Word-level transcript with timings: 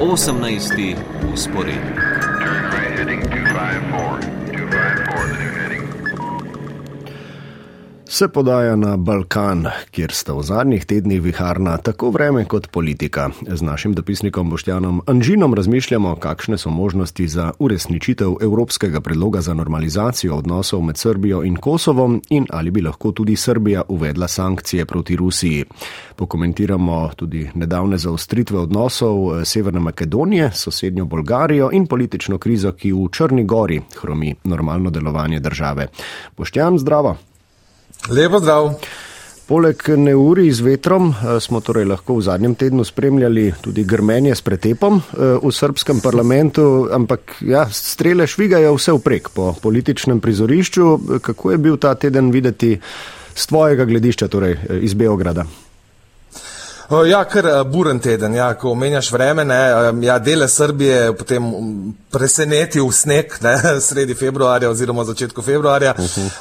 18. 0.00 0.96
usporedni. 1.32 2.00
Se 8.20 8.28
podaja 8.28 8.76
na 8.76 8.96
Balkan, 8.96 9.64
kjer 9.90 10.12
sta 10.12 10.34
v 10.36 10.42
zadnjih 10.44 10.82
tednih 10.84 11.22
viharna 11.24 11.78
tako 11.80 12.10
vreme 12.10 12.42
kot 12.44 12.66
politika. 12.68 13.30
Z 13.48 13.62
našim 13.64 13.94
dopisnikom 13.96 14.50
Boštjanom 14.50 15.00
Anžinom 15.06 15.54
razmišljamo, 15.54 16.16
kakšne 16.16 16.58
so 16.58 16.70
možnosti 16.70 17.28
za 17.28 17.52
uresničitev 17.58 18.34
evropskega 18.42 19.00
predloga 19.00 19.40
za 19.40 19.54
normalizacijo 19.54 20.36
odnosov 20.36 20.82
med 20.82 20.96
Srbijo 20.96 21.40
in 21.44 21.56
Kosovom 21.56 22.20
in 22.28 22.46
ali 22.50 22.70
bi 22.70 22.82
lahko 22.82 23.12
tudi 23.12 23.36
Srbija 23.36 23.82
uvedla 23.88 24.28
sankcije 24.28 24.84
proti 24.84 25.16
Rusiji. 25.16 25.64
Pokomentiramo 26.16 27.10
tudi 27.16 27.48
nedavne 27.54 27.98
zaostritve 27.98 28.58
odnosov 28.58 29.44
Severne 29.44 29.80
Makedonije, 29.80 30.50
sosednjo 30.54 31.04
Bolgarijo 31.04 31.70
in 31.72 31.86
politično 31.86 32.38
krizo, 32.38 32.72
ki 32.72 32.92
v 32.92 33.08
Črni 33.12 33.44
gori 33.44 33.80
hromi 34.02 34.34
normalno 34.44 34.90
delovanje 34.90 35.40
države. 35.40 35.88
Boštjan, 36.36 36.78
zdravo! 36.78 37.29
Lepo 38.08 38.40
zdrav. 38.40 38.72
Poleg 39.46 39.82
neuri 39.96 40.46
z 40.54 40.62
vetrom 40.62 41.10
eh, 41.10 41.40
smo 41.40 41.60
torej 41.60 41.84
lahko 41.84 42.16
v 42.16 42.22
zadnjem 42.22 42.54
tednu 42.54 42.84
spremljali 42.86 43.50
tudi 43.60 43.84
grmenje 43.84 44.34
s 44.34 44.42
pretepom 44.46 45.00
eh, 45.00 45.36
v 45.42 45.50
srpskem 45.52 46.00
parlamentu, 46.00 46.86
ampak 46.92 47.42
ja, 47.42 47.66
strele 47.68 48.26
švigajo 48.26 48.76
vse 48.78 48.94
vprek 48.94 49.28
po 49.34 49.52
političnem 49.62 50.20
prizorišču. 50.20 50.98
Kako 51.20 51.50
je 51.50 51.58
bil 51.58 51.76
ta 51.76 51.94
teden 51.94 52.30
videti 52.30 52.78
z 53.34 53.46
tvojega 53.46 53.84
gledišča, 53.84 54.28
torej 54.28 54.54
eh, 54.54 54.78
iz 54.86 54.94
Beograda? 54.94 55.44
Ja, 56.90 57.20
kar 57.24 57.46
buren 57.70 58.00
teden, 58.02 58.34
ja, 58.34 58.48
ko 58.58 58.72
omenjaš 58.74 59.12
vreme, 59.14 59.44
ne, 59.46 59.58
ja, 60.02 60.16
dele 60.18 60.48
Srbije 60.50 61.12
potem 61.14 61.44
presenetil 62.10 62.88
sneg 62.90 63.36
ne, 63.44 63.52
sredi 63.86 64.14
februarja 64.18 64.70
oziroma 64.70 65.04
začetku 65.06 65.42
februarja, 65.42 65.92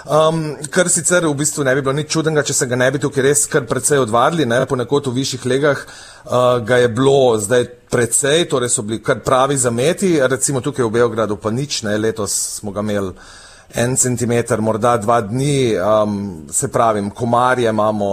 um, 0.09 0.39
kar 0.73 0.89
sicer 0.89 1.27
v 1.27 1.35
bistvu 1.37 1.63
ne 1.67 1.75
bi 1.77 1.83
bilo 1.85 1.93
nič 1.93 2.09
čudnega, 2.15 2.41
če 2.43 2.55
se 2.57 2.67
ga 2.71 2.79
ne 2.81 2.89
bi 2.89 3.01
tukaj 3.03 3.23
res 3.27 3.43
kar 3.51 3.67
precej 3.69 4.01
odvadili, 4.01 4.47
ne, 4.49 4.63
ponekod 4.65 5.11
v 5.11 5.19
višjih 5.19 5.45
legah 5.45 5.83
uh, 5.85 6.57
ga 6.65 6.81
je 6.81 6.89
bilo 6.97 7.37
zdaj 7.37 7.67
precej, 7.93 8.47
torej 8.49 8.73
so 8.73 8.81
bili 8.81 9.03
kar 9.05 9.21
pravi 9.21 9.57
zameti, 9.57 10.15
recimo 10.17 10.65
tukaj 10.65 10.87
v 10.87 10.95
Beogradu 10.97 11.37
pa 11.37 11.53
nič, 11.53 11.83
ne, 11.85 11.93
letos 12.02 12.33
smo 12.57 12.73
ga 12.73 12.81
imeli 12.81 13.13
en 13.73 13.95
centimeter, 13.95 14.61
morda 14.61 14.95
dva 14.97 15.19
dni, 15.21 15.75
um, 15.77 16.47
se 16.51 16.67
pravim, 16.71 17.09
komarje 17.09 17.69
imamo, 17.69 18.05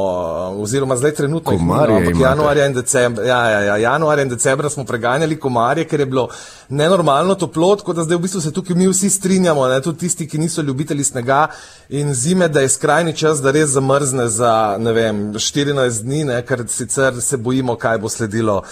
uh, 0.53 0.63
oziroma 0.63 0.97
zdaj 0.97 1.15
trenutno 1.15 1.51
komarje 1.51 1.97
imamo, 1.97 2.07
ampak 2.07 2.21
januarja 2.21 2.67
in, 2.67 2.75
decembra, 2.75 3.25
ja, 3.25 3.51
ja, 3.51 3.61
ja, 3.61 3.77
januarja 3.77 4.23
in 4.23 4.29
decembra 4.29 4.69
smo 4.69 4.85
preganjali 4.85 5.39
komarje, 5.41 5.85
ker 5.85 6.01
je 6.01 6.07
bilo 6.07 6.29
nenormalno 6.69 7.35
toplo, 7.35 7.77
tako 7.77 7.93
da 7.93 8.05
zdaj 8.05 8.17
v 8.17 8.21
bistvu 8.21 8.41
se 8.41 8.53
tukaj 8.53 8.77
mi 8.77 8.89
vsi 8.89 9.11
strinjamo, 9.11 9.69
ne, 9.69 9.81
tudi 9.81 9.99
tisti, 9.99 10.29
ki 10.29 10.39
niso 10.39 10.63
ljubitelji 10.63 11.05
snega 11.05 11.47
in 11.89 12.15
zime, 12.15 12.49
da 12.49 12.61
je 12.61 12.69
skrajni 12.69 13.17
čas, 13.17 13.41
da 13.43 13.51
res 13.51 13.71
zamrzne 13.71 14.29
za, 14.29 14.77
vem, 14.77 15.33
14 15.33 16.03
dni, 16.03 16.25
ne, 16.25 16.43
ker 16.45 16.67
sicer 16.69 17.23
se 17.23 17.37
bojimo, 17.37 17.77
kaj 17.81 17.99
bo 17.99 18.09
sledilo. 18.13 18.63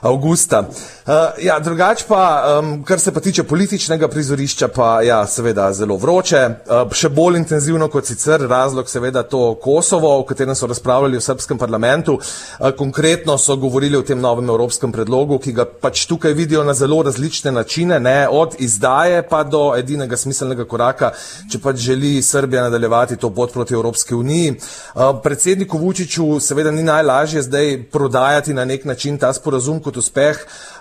Augusta. 0.00 0.60
Uh, 1.06 1.12
ja, 1.38 1.58
drugač 1.62 2.02
pa, 2.08 2.58
um, 2.58 2.82
kar 2.84 3.00
se 3.00 3.12
pa 3.14 3.20
tiče 3.20 3.44
političnega 3.46 4.08
prizorišča, 4.08 4.68
pa 4.74 5.02
ja, 5.06 5.20
seveda 5.26 5.68
zelo 5.72 5.96
vroče, 5.96 6.40
uh, 6.66 6.92
še 6.92 7.08
bolj 7.14 7.38
intenzivno 7.38 7.86
kot 7.88 8.08
sicer, 8.10 8.42
razlog 8.50 8.90
seveda 8.90 9.22
to 9.22 9.54
Kosovo, 9.62 10.10
o 10.18 10.24
katerem 10.26 10.54
so 10.58 10.66
razpravljali 10.66 11.20
v 11.20 11.22
srpskem 11.22 11.58
parlamentu. 11.58 12.16
Uh, 12.18 12.72
konkretno 12.76 13.38
so 13.38 13.56
govorili 13.56 13.96
o 13.96 14.02
tem 14.02 14.20
novem 14.20 14.50
evropskem 14.50 14.92
predlogu, 14.92 15.38
ki 15.38 15.54
ga 15.56 15.66
pač 15.66 16.04
tukaj 16.10 16.34
vidijo 16.34 16.64
na 16.66 16.74
zelo 16.74 17.02
različne 17.06 17.54
načine, 17.54 18.00
ne, 18.00 18.26
od 18.28 18.58
izdaje 18.58 19.22
pa 19.30 19.44
do 19.44 19.70
edinega 19.78 20.18
smiselnega 20.18 20.66
koraka, 20.66 21.12
če 21.52 21.62
pač 21.62 21.80
želi 21.86 22.16
Srbija 22.22 22.66
nadaljevati 22.66 23.20
to 23.22 23.30
pot 23.30 23.54
proti 23.54 23.78
Evropski 23.78 24.14
uniji. 24.14 24.56
Uh, 24.94 25.14
predsedniku 25.22 25.78
Vučiću 25.78 26.40
seveda 26.40 26.70
ni 26.70 26.82
najlažje 26.82 27.46
zdaj 27.46 27.82
prodajati 27.94 28.54
na 28.54 28.64
nek 28.64 28.84
način 28.84 29.18
ta 29.18 29.32
sporazum 29.32 29.80
kot 29.86 29.95
uspeh 29.96 30.38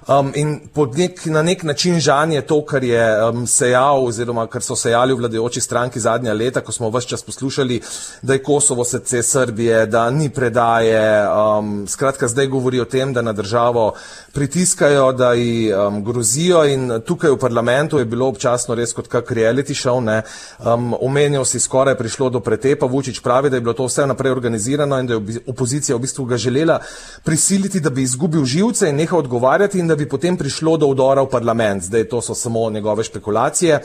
um, 0.07 0.31
in 0.35 0.59
nek, 0.97 1.25
na 1.25 1.41
nek 1.41 1.63
način 1.63 1.99
žanje 1.99 2.41
to, 2.41 2.61
kar 2.65 2.83
je 2.83 3.29
um, 3.29 3.47
sejal 3.47 4.05
oziroma 4.05 4.47
kar 4.47 4.61
so 4.61 4.75
sejali 4.75 5.13
v 5.13 5.17
vladajoči 5.17 5.61
stranki 5.61 5.99
zadnja 5.99 6.33
leta, 6.33 6.61
ko 6.61 6.71
smo 6.71 6.89
vse 6.89 7.07
čas 7.07 7.23
poslušali, 7.23 7.81
da 8.21 8.33
je 8.33 8.43
Kosovo 8.43 8.83
srce 8.83 9.23
Srbije, 9.23 9.85
da 9.85 10.09
ni 10.09 10.29
predaje. 10.29 11.27
Um, 11.27 11.87
skratka, 11.87 12.27
zdaj 12.27 12.47
govori 12.47 12.79
o 12.79 12.85
tem, 12.85 13.13
da 13.13 13.21
na 13.21 13.33
državo 13.33 13.93
pritiskajo, 14.33 15.11
da 15.11 15.33
ji 15.33 15.73
um, 15.73 16.03
grozijo 16.03 16.65
in 16.65 17.01
tukaj 17.05 17.31
v 17.31 17.37
parlamentu 17.37 17.99
je 17.99 18.05
bilo 18.05 18.27
občasno 18.27 18.75
res 18.75 18.93
kot 18.93 19.07
kak 19.07 19.31
reality 19.31 19.73
show, 19.73 20.01
ne, 20.03 20.21
um, 20.59 20.93
omenjal 21.01 21.45
si 21.45 21.59
skoraj 21.59 21.97
prišlo 21.97 22.29
do 22.29 22.39
pretepa, 22.39 22.85
Vučić 22.85 23.19
pravi, 23.19 23.49
da 23.49 23.57
je 23.57 23.61
bilo 23.61 23.73
to 23.73 23.85
vse 23.85 24.07
naprej 24.07 24.31
organizirano 24.31 24.99
in 24.99 25.07
da 25.07 25.13
je 25.13 25.39
opozicija 25.47 25.95
v 25.95 25.99
bistvu 25.99 26.25
ga 26.25 26.37
želela 26.37 26.79
prisiliti, 27.23 27.79
da 27.79 27.89
bi 27.89 28.03
izgubil 28.03 28.45
živce 28.45 28.91
nehal 28.95 29.19
odgovarjati 29.19 29.79
in 29.79 29.87
da 29.87 29.95
bi 29.95 30.09
potem 30.09 30.37
prišlo 30.37 30.77
do 30.77 30.89
vdora 30.91 31.21
v 31.21 31.29
parlament. 31.29 31.83
Zdaj 31.83 32.09
to 32.09 32.21
so 32.21 32.35
samo 32.35 32.69
njegove 32.69 33.03
špekulacije. 33.03 33.79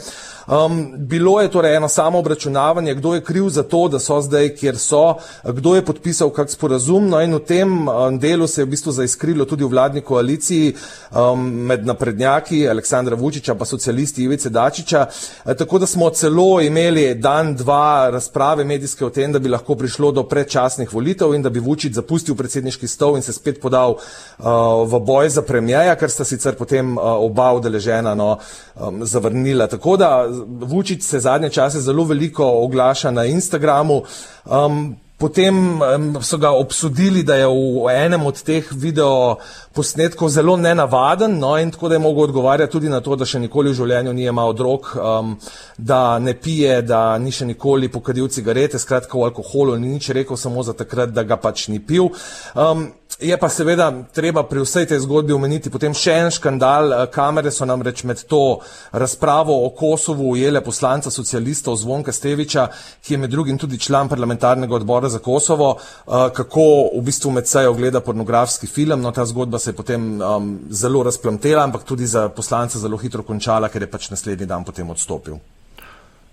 Um, 0.47 0.93
bilo 0.97 1.41
je 1.41 1.51
torej 1.51 1.75
eno 1.75 1.87
samo 1.87 2.19
obračunavanje, 2.19 2.93
kdo 2.93 3.13
je 3.13 3.23
kriv 3.23 3.49
za 3.49 3.63
to, 3.63 3.87
da 3.87 3.99
so 3.99 4.21
zdaj, 4.21 4.49
kjer 4.55 4.77
so, 4.77 5.15
kdo 5.43 5.75
je 5.75 5.85
podpisal 5.85 6.29
kak 6.29 6.49
sporazum. 6.49 7.09
No 7.09 7.21
in 7.21 7.35
v 7.35 7.39
tem 7.39 7.87
um, 7.87 8.19
delu 8.19 8.47
se 8.47 8.61
je 8.61 8.65
v 8.65 8.69
bistvu 8.69 8.91
zaiskrilo 8.91 9.45
tudi 9.45 9.63
v 9.63 9.69
vladni 9.69 10.01
koaliciji 10.01 10.73
um, 11.11 11.45
med 11.67 11.85
naprednjaki 11.85 12.67
Aleksandra 12.69 13.15
Vučiča 13.15 13.55
pa 13.55 13.65
socialisti 13.65 14.23
Ivice 14.23 14.49
Dačiča. 14.49 15.05
E, 15.45 15.55
tako 15.55 15.79
da 15.79 15.85
smo 15.85 16.09
celo 16.09 16.61
imeli 16.61 17.15
dan, 17.15 17.55
dva 17.55 18.09
razprave 18.09 18.63
medijske 18.63 19.05
o 19.05 19.09
tem, 19.09 19.31
da 19.31 19.39
bi 19.39 19.49
lahko 19.49 19.75
prišlo 19.75 20.11
do 20.11 20.23
predčasnih 20.23 20.93
volitev 20.93 21.33
in 21.35 21.41
da 21.41 21.49
bi 21.49 21.59
Vučić 21.59 21.93
zapustil 21.93 22.35
predsedniški 22.35 22.87
stol 22.87 23.15
in 23.15 23.21
se 23.21 23.33
spet 23.33 23.61
podal 23.61 23.97
uh, 23.97 24.45
v 24.87 24.99
boj 25.05 25.29
za 25.29 25.41
premijeja, 25.41 25.95
kar 25.99 26.09
sta 26.09 26.25
sicer 26.25 26.55
potem 26.55 26.97
uh, 26.97 27.03
oba 27.25 27.51
udeležena 27.57 28.15
no, 28.15 28.37
um, 28.75 29.05
zavrnila. 29.05 29.67
Tako 29.67 29.97
da 29.97 30.25
Vučić 30.47 31.03
se 31.03 31.19
zadnje 31.19 31.49
čase 31.49 31.81
zelo 31.81 32.03
veliko 32.03 32.47
oglaša 32.63 33.11
na 33.11 33.25
Instagramu. 33.25 34.03
Um, 34.45 34.95
Potem 35.21 35.79
so 36.25 36.37
ga 36.41 36.49
obsodili, 36.57 37.21
da 37.23 37.35
je 37.37 37.45
v 37.45 37.91
enem 37.93 38.23
od 38.25 38.39
teh 38.41 38.65
video 38.73 39.37
posnetkov 39.77 40.31
zelo 40.33 40.55
nenavaden, 40.57 41.35
no 41.37 41.51
in 41.61 41.69
tako 41.71 41.91
da 41.91 41.95
je 41.95 42.01
mogel 42.01 42.23
odgovarjati 42.23 42.71
tudi 42.71 42.89
na 42.89 43.03
to, 43.05 43.15
da 43.15 43.25
še 43.29 43.43
nikoli 43.43 43.69
v 43.69 43.77
življenju 43.77 44.15
ni 44.17 44.25
imel 44.25 44.55
drog, 44.57 44.89
um, 44.97 45.35
da 45.77 46.17
ne 46.19 46.33
pije, 46.33 46.79
da 46.81 47.19
ni 47.21 47.29
še 47.29 47.45
nikoli 47.45 47.91
pokadil 47.93 48.31
cigarete, 48.33 48.81
skratka 48.81 49.19
v 49.19 49.29
alkoholu 49.29 49.77
ni 49.77 49.93
nič 49.93 50.09
rekel, 50.17 50.39
samo 50.41 50.65
za 50.65 50.73
takrat, 50.73 51.13
da 51.13 51.21
ga 51.21 51.37
pač 51.37 51.67
ni 51.69 51.77
pil. 51.77 52.09
Um, 52.57 52.89
Je 53.21 53.37
pa 53.37 53.49
seveda 53.49 53.91
treba 54.13 54.41
pri 54.49 54.63
vsej 54.65 54.87
tej 54.89 54.99
zgodbi 55.03 55.33
omeniti 55.33 55.69
potem 55.69 55.93
še 55.93 56.13
en 56.23 56.31
škandal. 56.33 57.05
Kamere 57.13 57.51
so 57.53 57.67
namreč 57.69 58.01
med 58.09 58.23
to 58.25 58.57
razpravo 58.97 59.53
o 59.61 59.69
Kosovu 59.77 60.31
ujele 60.33 60.63
poslanca 60.65 61.13
socialistov 61.13 61.77
Zvonka 61.77 62.09
Steviča, 62.11 62.65
ki 63.05 63.13
je 63.13 63.21
med 63.21 63.29
drugim 63.29 63.61
tudi 63.61 63.77
član 63.77 64.09
parlamentarnega 64.09 64.73
odbora 64.73 65.09
za 65.09 65.21
Kosovo, 65.21 65.75
kako 66.09 66.65
v 66.97 67.05
bistvu 67.05 67.37
med 67.37 67.47
sejo 67.47 67.77
gleda 67.77 68.01
pornografski 68.01 68.65
film. 68.67 69.05
No, 69.05 69.13
ta 69.13 69.25
zgodba 69.25 69.61
se 69.61 69.69
je 69.69 69.77
potem 69.77 70.17
um, 70.17 70.51
zelo 70.73 71.05
razplamtela, 71.05 71.63
ampak 71.63 71.85
tudi 71.85 72.09
za 72.09 72.29
poslanca 72.29 72.81
zelo 72.81 72.97
hitro 72.97 73.21
končala, 73.21 73.69
ker 73.69 73.85
je 73.85 73.91
pač 73.91 74.09
naslednji 74.09 74.49
dan 74.49 74.65
potem 74.65 74.89
odstopil. 74.89 75.37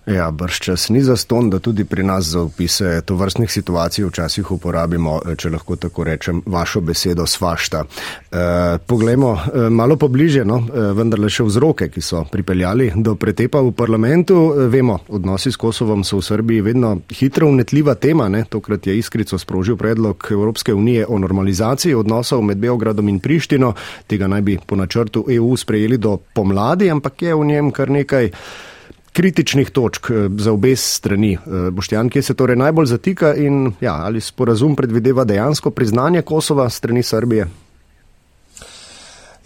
Ja, 0.08 0.30
brščas 0.30 0.88
ni 0.88 1.02
za 1.04 1.16
ston, 1.16 1.50
da 1.50 1.58
tudi 1.58 1.84
pri 1.84 2.02
nas 2.02 2.24
za 2.32 2.40
opise 2.40 3.00
to 3.04 3.16
vrstnih 3.16 3.50
situacij 3.52 4.06
včasih 4.06 4.50
uporabimo, 4.50 5.20
eh, 5.26 5.36
če 5.36 5.50
lahko 5.50 5.76
tako 5.76 6.04
rečem, 6.04 6.42
vašo 6.46 6.80
besedo 6.80 7.26
svašta. 7.26 7.84
E, 8.32 8.78
poglejmo 8.86 9.32
e, 9.32 9.70
malo 9.70 9.96
pobliže, 9.96 10.44
no, 10.44 10.58
e, 10.60 10.80
vendarle 10.92 11.30
še 11.32 11.44
vzroke, 11.44 11.88
ki 11.88 12.02
so 12.04 12.22
pripeljali 12.28 12.90
do 12.96 13.14
pretepa 13.16 13.60
v 13.64 13.72
parlamentu. 13.72 14.36
Vemo, 14.68 14.98
odnosi 15.08 15.52
s 15.52 15.56
Kosovom 15.56 16.04
so 16.04 16.20
v 16.20 16.26
Srbiji 16.26 16.64
vedno 16.66 16.90
hitro 17.08 17.48
unetljiva 17.48 17.94
tema. 17.94 18.28
Ne? 18.28 18.44
Tokrat 18.48 18.86
je 18.86 18.98
iskrico 18.98 19.38
sprožil 19.38 19.76
predlog 19.76 20.28
Evropske 20.30 20.74
unije 20.74 21.06
o 21.06 21.18
normalizaciji 21.18 21.94
odnosov 21.94 22.42
med 22.44 22.58
Beogradom 22.58 23.08
in 23.08 23.20
Prištino. 23.20 23.74
Tega 24.06 24.28
naj 24.28 24.44
bi 24.44 24.58
po 24.66 24.76
načrtu 24.76 25.24
EU 25.28 25.56
sprejeli 25.56 25.96
do 25.96 26.18
pomladi, 26.34 26.90
ampak 26.90 27.22
je 27.22 27.34
v 27.34 27.44
njem 27.48 27.72
kar 27.72 27.90
nekaj 27.90 28.30
kritičnih 29.18 29.70
točk 29.70 30.10
eh, 30.10 30.28
za 30.38 30.52
obe 30.52 30.76
strani. 30.76 31.32
Eh, 31.34 31.70
Boštjan, 31.70 32.08
kje 32.08 32.22
se 32.22 32.34
torej 32.34 32.56
najbolj 32.56 32.86
zatika 32.86 33.34
in 33.34 33.72
ja, 33.80 33.96
ali 34.06 34.20
sporazum 34.20 34.76
predvideva 34.76 35.24
dejansko 35.24 35.70
priznanje 35.70 36.22
Kosova 36.22 36.68
strani 36.70 37.02
Srbije? 37.02 37.48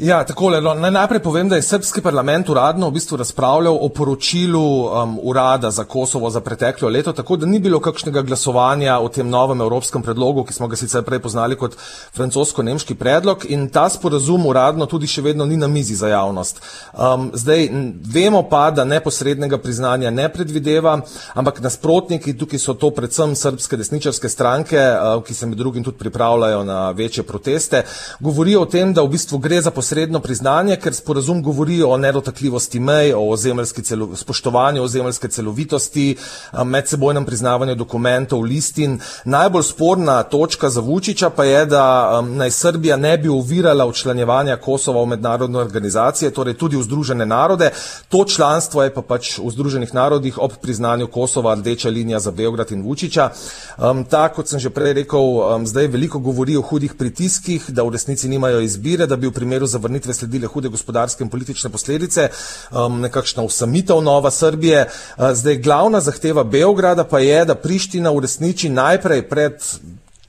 Ja, 0.03 0.25
takole, 0.27 0.59
no, 0.59 0.73
naj 0.75 0.91
najprej 0.91 1.21
povem, 1.23 1.47
da 1.47 1.55
je 1.57 1.63
srpski 1.63 2.01
parlament 2.03 2.49
uradno 2.51 2.89
v 2.89 2.97
bistvu 2.97 3.17
razpravljal 3.21 3.77
o 3.81 3.89
poročilu 3.89 4.63
um, 4.63 5.13
urada 5.23 5.71
za 5.71 5.85
Kosovo 5.85 6.31
za 6.31 6.41
preteklo 6.41 6.89
leto, 6.89 7.13
tako 7.13 7.37
da 7.37 7.47
ni 7.47 7.61
bilo 7.63 7.79
kakšnega 7.81 8.23
glasovanja 8.27 8.97
o 8.99 9.09
tem 9.09 9.29
novem 9.31 9.61
evropskem 9.63 10.03
predlogu, 10.03 10.43
ki 10.45 10.57
smo 10.57 10.67
ga 10.67 10.77
sicer 10.77 11.05
prej 11.07 11.21
poznali 11.23 11.55
kot 11.57 11.77
francosko-nemški 12.17 12.97
predlog 12.99 13.47
in 13.49 13.69
ta 13.71 13.85
sporazum 13.89 14.47
uradno 14.51 14.89
tudi 14.91 15.07
še 15.07 15.23
vedno 15.23 15.47
ni 15.47 15.57
na 15.57 15.69
mizi 15.71 15.95
za 15.95 16.11
javnost. 16.11 16.59
Um, 16.99 17.31
zdaj, 17.39 17.69
vemo 18.03 18.43
pa, 18.51 18.65
da 18.75 18.85
neposrednega 18.85 19.63
priznanja 19.63 20.11
ne 20.11 20.27
predvideva, 20.33 20.97
ampak 21.35 21.63
nasprotniki, 21.63 22.35
tukaj 22.43 22.59
so 22.59 22.75
to 22.75 22.91
predvsem 22.91 23.37
srpske 23.39 23.79
desničarske 23.79 24.29
stranke, 24.29 24.83
uh, 24.83 25.23
ki 25.23 25.39
se 25.39 25.47
med 25.47 25.63
drugim 25.63 25.87
tudi 25.87 26.03
pripravljajo 26.03 26.67
na 26.67 26.91
večje 26.91 27.23
proteste, 27.23 27.87
govorijo 28.19 28.67
o 28.67 28.71
tem, 28.77 28.91
da 28.91 29.07
v 29.07 29.15
bistvu 29.15 29.39
gre 29.39 29.63
za 29.63 29.71
posrednje 29.71 29.92
posredno 29.93 30.21
priznanje, 30.21 30.77
ker 30.81 30.95
sporazum 30.95 31.43
govori 31.43 31.83
o 31.83 31.97
nedotakljivosti 32.01 32.81
mej, 32.81 33.13
o 33.13 33.37
celo, 33.85 34.17
spoštovanju 34.17 34.83
ozemeljske 34.83 35.29
celovitosti, 35.29 36.17
medsebojnem 36.65 37.27
priznavanju 37.27 37.75
dokumentov, 37.75 38.41
listin. 38.41 38.99
Najbolj 39.25 39.63
sporna 39.63 40.23
točka 40.23 40.71
za 40.71 40.81
Vučiča 40.81 41.31
pa 41.31 41.45
je, 41.45 41.67
da 41.67 42.23
naj 42.23 42.51
Srbija 42.51 42.97
ne 42.97 43.19
bi 43.19 43.29
uvirala 43.29 43.87
učlanjevanja 43.87 44.57
Kosova 44.57 45.03
v 45.03 45.07
mednarodne 45.07 45.59
organizacije, 45.59 46.31
torej 46.31 46.55
tudi 46.55 46.77
v 46.77 46.83
Združene 46.83 47.27
narode. 47.27 47.71
To 48.09 48.25
članstvo 48.25 48.83
je 48.83 48.95
pa 48.95 49.03
pač 49.03 49.39
v 49.39 49.51
Združenih 49.51 49.95
narodih 49.95 50.39
ob 50.39 50.57
priznanju 50.63 51.07
Kosova 51.07 51.55
rdeča 51.55 51.89
linija 51.89 52.21
za 52.21 52.31
Beograd 52.31 52.73
in 52.73 52.83
Vučiča. 52.83 53.29
Um, 53.77 54.05
ta, 54.05 54.29
kot 54.33 54.49
sem 54.49 54.61
že 54.61 54.71
prej 54.71 54.93
rekel, 55.05 55.21
um, 55.21 55.67
zdaj 55.67 55.87
veliko 55.93 56.19
govori 56.19 56.57
o 56.57 56.63
hudih 56.63 56.95
pritiskih, 56.95 57.69
da 57.69 57.85
v 57.85 57.93
resnici 57.93 58.29
nimajo 58.29 58.61
izbire, 58.61 59.07
da 59.07 59.17
bi 59.17 59.29
v 59.29 59.37
primeru 59.37 59.67
zavrnitve 59.83 60.15
sledile 60.15 60.47
hude 60.47 60.69
gospodarske 60.69 61.25
in 61.25 61.31
politične 61.31 61.71
posledice, 61.71 62.29
um, 62.71 63.01
nekakšna 63.01 63.43
usamitev 63.43 64.03
Nova 64.03 64.31
Srbije. 64.31 64.87
Uh, 64.87 65.33
zdaj 65.35 65.57
glavna 65.57 66.01
zahteva 66.01 66.45
Beograda 66.45 67.05
pa 67.05 67.19
je, 67.19 67.45
da 67.45 67.55
Priština 67.55 68.13
uresniči 68.13 68.69
najprej 68.69 69.29
pred 69.29 69.59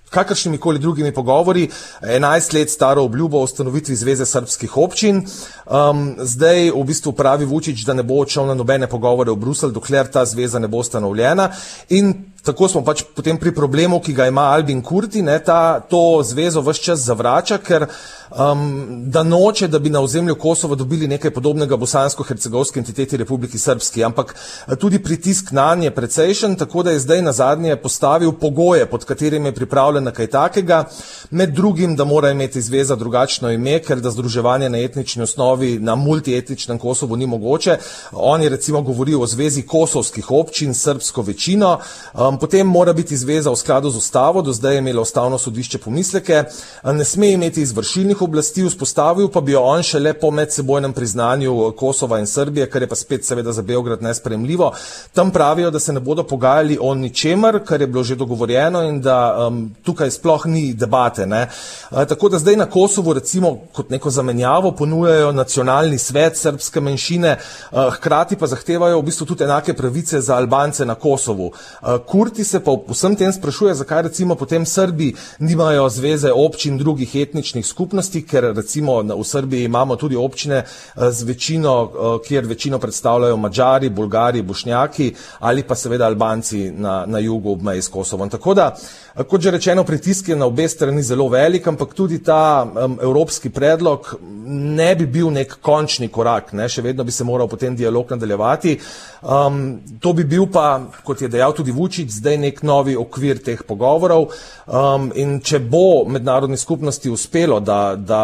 kakršnimi 0.10 0.58
koli 0.58 0.80
drugimi 0.80 1.14
pogovori 1.14 1.70
11 2.02 2.54
let 2.54 2.70
staro 2.70 3.04
obljubo 3.04 3.38
o 3.38 3.44
ustanovitvi 3.44 3.96
Zveze 3.96 4.26
srpskih 4.26 4.78
občin. 4.78 5.24
Um, 5.66 6.16
zdaj 6.20 6.70
v 6.72 6.84
bistvu 6.84 7.12
pravi 7.12 7.46
Vučić, 7.46 7.86
da 7.86 7.94
ne 7.94 8.04
bo 8.04 8.22
odšel 8.22 8.46
na 8.46 8.54
nobene 8.54 8.88
pogovore 8.88 9.32
v 9.32 9.36
Bruselj, 9.36 9.74
dokler 9.74 10.08
ta 10.08 10.26
zveza 10.26 10.60
ne 10.60 10.68
bo 10.68 10.78
ustanovljena. 10.78 11.50
In 11.90 12.14
tako 12.44 12.68
smo 12.68 12.82
pač 12.84 13.04
potem 13.16 13.38
pri 13.40 13.54
problemu, 13.56 14.02
ki 14.04 14.14
ga 14.14 14.28
ima 14.28 14.50
Albin 14.52 14.82
Kurti, 14.84 15.22
ne, 15.22 15.38
ta 15.40 15.80
to 15.80 16.20
zvezo 16.24 16.62
vse 16.62 16.84
čas 16.84 17.06
zavrača, 17.08 17.58
ker 17.64 17.88
um, 17.88 19.04
da 19.12 19.24
noče, 19.24 19.68
da 19.68 19.80
bi 19.80 19.90
na 19.90 20.02
ozemlju 20.04 20.36
Kosova 20.36 20.76
dobili 20.76 21.08
nekaj 21.08 21.32
podobnega 21.32 21.78
bosansko-hercegovski 21.78 22.80
entiteti 22.80 23.18
Republiki 23.18 23.58
Srpski, 23.58 24.04
ampak 24.04 24.36
eh, 24.36 24.76
tudi 24.76 25.00
pritisk 25.04 25.52
na 25.52 25.76
nje 25.76 25.92
precejšen, 25.92 26.56
tako 26.60 26.84
da 26.84 26.92
je 26.92 27.00
zdaj 27.00 27.22
na 27.22 27.32
zadnje 27.32 27.76
postavil 27.76 28.32
pogoje, 28.32 28.86
pod 28.86 29.06
katerimi 29.06 29.50
je 29.50 29.56
pripravljen 29.56 30.04
na 30.04 30.12
kaj 30.12 30.28
takega, 30.28 30.84
med 31.32 31.56
drugim, 31.56 31.96
da 31.96 32.04
mora 32.04 32.32
imeti 32.32 32.62
zveza 32.62 32.96
drugačno 32.96 33.52
ime, 33.52 33.80
ker 33.80 34.02
da 34.04 34.12
združevanje 34.12 34.70
na 34.70 34.84
etnični 34.84 35.24
osnovi 35.24 35.80
na 35.80 35.96
multietničnem 35.96 36.80
Kosovu 36.80 37.16
ni 37.16 37.26
mogoče. 37.28 37.78
Oni 38.12 38.50
recimo 38.50 38.82
govorijo 38.82 39.22
o 39.22 39.28
zvezi 39.28 39.62
kosovskih 39.62 40.32
občin, 40.32 40.74
srbsko 40.74 41.22
večino, 41.22 41.80
um, 42.14 42.33
potem 42.40 42.68
mora 42.68 42.94
biti 42.94 43.18
zveza 43.18 43.52
v 43.52 43.56
skladu 43.56 43.90
z 43.90 43.98
ustavo, 43.98 44.42
do 44.42 44.54
zdaj 44.54 44.74
je 44.74 44.78
imelo 44.78 45.02
ustavno 45.02 45.38
sodišče 45.38 45.78
pomisleke, 45.78 46.44
ne 46.84 47.06
sme 47.06 47.32
imeti 47.32 47.62
izvršilnih 47.62 48.22
oblasti 48.22 48.64
vzpostavil, 48.64 49.28
pa 49.28 49.42
bi 49.42 49.52
jo 49.52 49.62
on 49.62 49.84
šele 49.84 50.14
po 50.14 50.32
medsebojnem 50.32 50.94
priznanju 50.94 51.74
Kosova 51.78 52.20
in 52.20 52.28
Srbije, 52.28 52.70
kar 52.70 52.82
je 52.82 52.88
pa 52.88 52.96
spet 52.96 53.26
seveda 53.26 53.52
za 53.52 53.62
Beograd 53.62 54.02
nespremljivo. 54.02 54.72
Tam 55.14 55.32
pravijo, 55.32 55.72
da 55.72 55.80
se 55.80 55.94
ne 55.94 56.00
bodo 56.00 56.24
pogajali 56.24 56.78
o 56.82 56.94
ničemer, 56.96 57.60
kar 57.66 57.82
je 57.82 57.88
bilo 57.88 58.04
že 58.04 58.16
dogovorjeno 58.16 58.82
in 58.84 59.02
da 59.02 59.48
um, 59.48 59.72
tukaj 59.84 60.12
sploh 60.12 60.46
ni 60.46 60.74
debate. 60.74 61.26
Ne. 61.26 61.48
Tako 61.90 62.30
da 62.30 62.40
zdaj 62.40 62.56
na 62.56 62.66
Kosovu 62.66 63.14
recimo 63.14 63.58
kot 63.74 63.90
neko 63.90 64.10
zamenjavo 64.10 64.72
ponujajo 64.72 65.32
nacionalni 65.32 65.98
svet 65.98 66.38
srpske 66.38 66.82
menšine, 66.82 67.38
uh, 67.72 67.94
hkrati 67.96 68.36
pa 68.36 68.48
zahtevajo 68.48 69.00
v 69.00 69.04
bistvu 69.04 69.26
tudi 69.26 69.44
enake 69.44 69.74
pravice 69.74 70.22
za 70.22 70.36
Albance 70.36 70.86
na 70.86 70.96
Kosovu. 70.96 71.52
Uh, 71.82 71.98
Kurti 72.24 72.44
se 72.44 72.64
pa 72.64 72.72
vsem 72.88 73.16
tem 73.20 73.32
sprašuje, 73.34 73.74
zakaj 73.76 74.02
recimo 74.08 74.36
potem 74.40 74.66
Srbi 74.66 75.14
nimajo 75.40 75.90
zveze 75.90 76.32
občin 76.32 76.78
drugih 76.78 77.16
etničnih 77.16 77.66
skupnosti, 77.66 77.84
skupnosti, 77.84 78.24
ker 78.24 78.54
recimo 78.56 79.02
v 79.02 79.24
Srbiji 79.24 79.66
imamo 79.66 79.96
tudi 79.96 80.16
občine 80.16 80.64
eh, 80.64 81.12
z 81.12 81.24
večino, 81.24 81.74
eh, 81.84 82.28
kjer 82.28 82.46
večino 82.46 82.80
predstavljajo 82.80 83.38
Mačari, 83.38 83.90
Bulgari, 83.90 84.42
Bošnjaki 84.42 85.14
ali 85.40 85.64
pa 85.64 85.76
seveda 85.76 86.06
Albanci 86.06 86.72
na, 86.72 87.06
na 87.08 87.20
jugu 87.20 87.52
ob 87.52 87.62
meji 87.62 87.82
s 87.82 87.88
Kosovom. 87.88 88.30
Tako 88.30 88.54
da, 88.54 88.76
eh, 89.16 89.24
kot 89.24 89.42
že 89.42 89.52
rečeno, 89.52 89.84
pritisk 89.84 90.30
je 90.30 90.36
na 90.36 90.46
obe 90.46 90.68
strani 90.70 91.04
zelo 91.04 91.28
velik, 91.28 91.68
ampak 91.68 91.94
tudi 91.94 92.24
ta 92.24 92.64
um, 92.66 92.98
evropski 93.02 93.50
predlog 93.50 94.16
ne 94.46 94.96
bi 94.96 95.06
bil 95.06 95.32
nek 95.32 95.58
končni 95.62 96.08
korak, 96.08 96.54
ne? 96.54 96.68
še 96.70 96.82
vedno 96.82 97.04
bi 97.04 97.12
se 97.12 97.24
moral 97.24 97.48
potem 97.48 97.76
dialog 97.76 98.12
nadaljevati. 98.12 98.78
Um, 99.24 99.80
to 100.00 100.14
bi 100.14 100.24
bil 100.24 100.48
pa, 100.52 100.82
kot 101.04 101.22
je 101.22 101.30
dejal 101.32 101.54
tudi 101.56 101.72
Vučić, 101.72 102.13
zdaj 102.18 102.38
nek 102.38 102.64
novi 102.64 102.96
okvir 103.00 103.44
teh 103.44 103.64
pogovorov 103.68 104.30
um, 104.68 105.12
in 105.16 105.40
če 105.42 105.60
bo 105.60 106.04
mednarodni 106.10 106.58
skupnosti 106.58 107.10
uspelo, 107.10 107.60
da, 107.60 107.96
da 107.98 108.24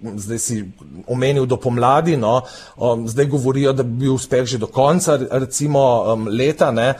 zdaj 0.00 0.38
si 0.38 0.64
omenil 1.06 1.46
do 1.46 1.56
pomladi, 1.56 2.16
no, 2.16 2.40
um, 2.76 3.08
zdaj 3.08 3.26
govorijo, 3.26 3.72
da 3.72 3.82
bi 3.82 4.04
bil 4.04 4.14
uspeh 4.14 4.44
že 4.44 4.58
do 4.58 4.66
konca 4.66 5.18
recimo 5.30 5.82
um, 6.02 6.28
leta, 6.28 6.70
ne, 6.70 6.94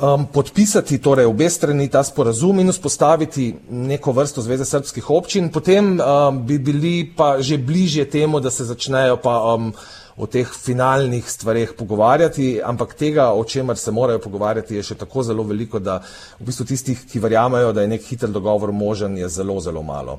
um, 0.00 0.26
podpisati 0.32 0.98
torej 0.98 1.28
obe 1.28 1.50
strani 1.50 1.88
ta 1.88 2.02
sporazum 2.04 2.60
in 2.60 2.72
vzpostaviti 2.72 3.54
neko 3.70 4.12
vrsto 4.12 4.42
Zveze 4.42 4.64
srpskih 4.64 5.10
občin, 5.10 5.50
potem 5.52 5.98
um, 6.00 6.42
bi 6.46 6.58
bili 6.58 7.12
pa 7.16 7.40
že 7.40 7.58
bližje 7.58 8.10
temu, 8.10 8.40
da 8.40 8.50
se 8.50 8.64
začnejo 8.64 9.16
pa 9.16 9.54
um, 9.54 9.72
o 10.20 10.26
teh 10.28 10.48
finalnih 10.64 11.24
stvarih 11.30 11.72
pogovarjati, 11.78 12.60
ampak 12.64 12.92
tega, 12.94 13.30
o 13.32 13.44
čemer 13.44 13.78
se 13.80 13.90
morajo 13.90 14.20
pogovarjati, 14.20 14.76
je 14.76 14.82
še 14.90 14.98
tako 15.00 15.24
zelo 15.24 15.46
veliko, 15.48 15.80
da 15.80 16.02
v 16.38 16.50
bistvu 16.50 16.66
tistih, 16.68 17.06
ki 17.08 17.22
verjamejo, 17.24 17.72
da 17.72 17.86
je 17.86 17.94
nek 17.94 18.04
hiter 18.04 18.28
dogovor 18.28 18.72
možen, 18.72 19.16
je 19.18 19.28
zelo, 19.32 19.56
zelo 19.64 19.82
malo. 19.82 20.18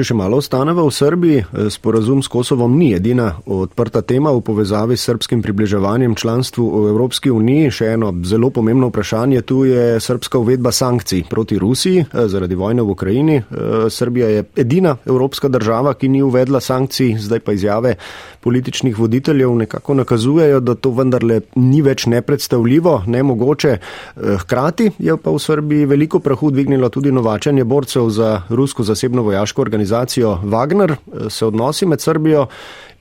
Če 0.00 0.14
še 0.14 0.14
malo 0.16 0.38
ostaneva 0.40 0.80
v 0.80 0.92
Srbiji, 0.96 1.38
eh, 1.44 1.66
sporazum 1.68 2.22
s 2.24 2.28
Kosovom 2.32 2.72
ni 2.72 2.94
edina 2.96 3.34
odprta 3.44 4.00
tema 4.00 4.30
v 4.32 4.40
povezavi 4.40 4.96
s 4.96 5.04
srpskim 5.04 5.42
približevanjem 5.44 6.14
članstvu 6.16 6.64
v 6.64 6.88
Evropski 6.88 7.28
uniji. 7.30 7.68
Še 7.68 7.86
eno 7.98 8.08
zelo 8.24 8.48
pomembno 8.48 8.88
vprašanje 8.88 9.42
tu 9.42 9.66
je 9.68 10.00
srpska 10.00 10.38
uvedba 10.40 10.72
sankcij 10.72 11.26
proti 11.28 11.58
Rusiji 11.58 12.00
eh, 12.00 12.28
zaradi 12.32 12.56
vojne 12.56 12.80
v 12.80 12.94
Ukrajini. 12.96 13.36
Eh, 13.36 13.90
Srbija 13.90 14.28
je 14.28 14.44
edina 14.56 14.96
evropska 15.04 15.48
država, 15.52 15.92
ki 15.92 16.08
ni 16.08 16.22
uvedla 16.22 16.60
sankcij, 16.64 17.18
zdaj 17.20 17.44
pa 17.44 17.52
izjave 17.52 17.94
političnih 18.40 18.96
voditeljev 18.98 19.52
nekako 19.52 19.94
nakazujejo, 20.00 20.60
da 20.64 20.74
to 20.80 20.94
vendarle 20.96 21.42
ni 21.60 21.82
več 21.82 22.06
nepredstavljivo, 22.06 23.02
nemogoče. 23.06 23.76
Hkrati 24.16 24.90
je 24.98 25.16
pa 25.20 25.30
v 25.30 25.38
Srbiji 25.38 25.84
veliko 25.84 26.24
prahu 26.24 26.50
dvignilo 26.50 26.88
tudi 26.88 27.12
novačanje 27.12 27.64
borcev 27.64 28.08
za 28.08 28.42
rusko 28.48 28.82
zasebno 28.82 29.22
vojaško 29.22 29.60
organizacijo 29.60 29.89
organizacijo 29.90 30.38
Wagner, 30.44 30.96
se 31.28 31.46
odnosi 31.46 31.86
med 31.86 32.00
Srbijo 32.00 32.46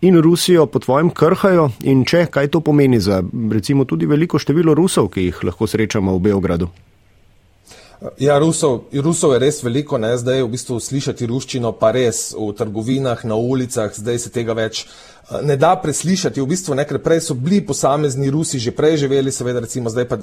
in 0.02 0.22
Rusijo 0.22 0.66
po 0.66 0.80
tvojem 0.80 1.10
krhajo 1.10 1.70
in 1.84 2.06
če, 2.06 2.26
kaj 2.26 2.48
to 2.48 2.62
pomeni 2.62 3.00
za 3.00 3.24
recimo 3.52 3.86
tudi 3.86 4.06
veliko 4.06 4.40
število 4.40 4.74
Rusov, 4.74 5.10
ki 5.10 5.30
jih 5.30 5.44
lahko 5.44 5.68
srečamo 5.68 6.16
v 6.16 6.20
Beogradu? 6.20 6.70
Ja, 8.00 8.38
Rusov, 8.40 8.88
Rusov 8.96 9.34
je 9.36 9.40
res 9.44 9.58
veliko, 9.60 9.98
ne? 10.00 10.14
zdaj 10.16 10.40
v 10.46 10.54
bistvu 10.54 10.78
slišati 10.80 11.28
ruščino 11.28 11.74
pa 11.76 11.92
res 11.92 12.30
v 12.32 12.54
trgovinah, 12.56 13.26
na 13.28 13.36
ulicah, 13.36 13.92
zdaj 13.92 14.22
se 14.24 14.32
tega 14.32 14.56
več 14.56 14.86
eh, 14.86 15.42
ne 15.44 15.58
da 15.60 15.74
preslišati. 15.76 16.40
V 16.40 16.48
bistvu 16.48 16.78
nekaj 16.80 17.02
prej 17.04 17.26
so 17.28 17.36
bili 17.36 17.60
posamezni 17.60 18.32
Rusi 18.32 18.56
že 18.64 18.72
prej 18.72 19.02
živeli, 19.04 19.36
seveda 19.36 19.60
recimo 19.66 19.92
zdaj 19.92 20.08
pa 20.08 20.22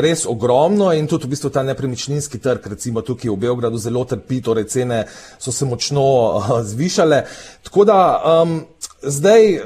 res 0.00 0.24
ogromno 0.24 0.94
in 0.96 1.04
tudi 1.04 1.28
v 1.28 1.34
bistvu 1.36 1.52
ta 1.52 1.60
nepremičninski 1.68 2.40
trg, 2.40 2.72
recimo 2.72 3.04
tukaj 3.04 3.28
v 3.28 3.36
Beogradu 3.36 3.76
zelo 3.76 4.08
trpi, 4.08 4.40
torej 4.40 4.70
cene 4.72 5.04
so 5.36 5.52
se 5.52 5.68
močno 5.68 6.08
uh, 6.08 6.54
zvišale. 6.64 7.26
Tako 7.68 7.84
da 7.84 7.98
um, 8.16 8.62
zdaj 9.04 9.60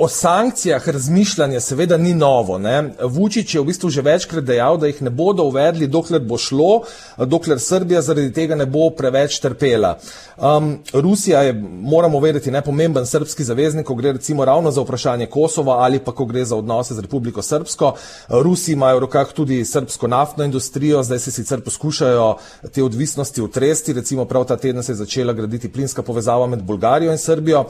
o 0.00 0.08
sankcijah 0.08 0.88
razmišljanje 0.88 1.60
seveda 1.60 1.96
ni 1.96 2.14
novo. 2.14 2.58
Ne? 2.58 2.90
Vučić 3.02 3.54
je 3.54 3.60
v 3.60 3.64
bistvu 3.64 3.90
že 3.90 4.02
večkrat 4.02 4.44
dejal, 4.44 4.78
da 4.78 4.86
jih 4.86 5.02
ne 5.02 5.10
bodo 5.10 5.42
uvedli, 5.42 5.86
dokler 5.86 6.20
bo 6.22 6.38
šlo, 6.38 6.82
dokler 7.18 7.60
Srbija 7.60 8.02
zaradi 8.02 8.32
tega 8.32 8.54
ne 8.54 8.66
bo 8.66 8.90
preveč 8.90 9.40
trpela. 9.40 9.96
Um, 10.36 10.78
Rusija 10.92 11.42
je, 11.42 11.52
moramo 11.82 12.20
vedeti, 12.20 12.50
nepomemben 12.50 13.06
srpski 13.06 13.44
zaveznik, 13.44 13.86
ko 13.86 13.94
gre 13.94 14.12
recimo 14.12 14.44
ravno 14.44 14.70
za 14.70 14.80
vprašanje 14.80 15.26
Kosova 15.26 15.80
ali 15.82 15.98
pa 15.98 16.12
ko 16.12 16.24
gre 16.24 16.44
za 16.44 16.56
odnose 16.56 16.94
z 16.94 17.00
Republiko 17.00 17.42
Srpsko. 17.42 17.92
Rusi 18.28 18.72
imajo 18.72 18.96
v 18.96 19.00
rokah 19.00 19.32
tudi 19.32 19.64
srpsko 19.64 20.06
naftno 20.06 20.44
industrijo, 20.44 21.02
zdaj 21.02 21.18
se 21.18 21.30
sicer 21.30 21.60
poskušajo 21.60 22.36
te 22.72 22.82
odvisnosti 22.82 23.42
utresti, 23.42 23.92
recimo 23.92 24.24
prav 24.24 24.44
ta 24.44 24.56
teden 24.56 24.82
se 24.82 24.92
je 24.92 24.96
začela 24.96 25.32
graditi 25.32 25.72
plinska 25.72 26.02
povezava 26.02 26.46
med 26.46 26.62
Bolgarijo 26.62 27.12
in 27.12 27.18
Srbijo. 27.18 27.64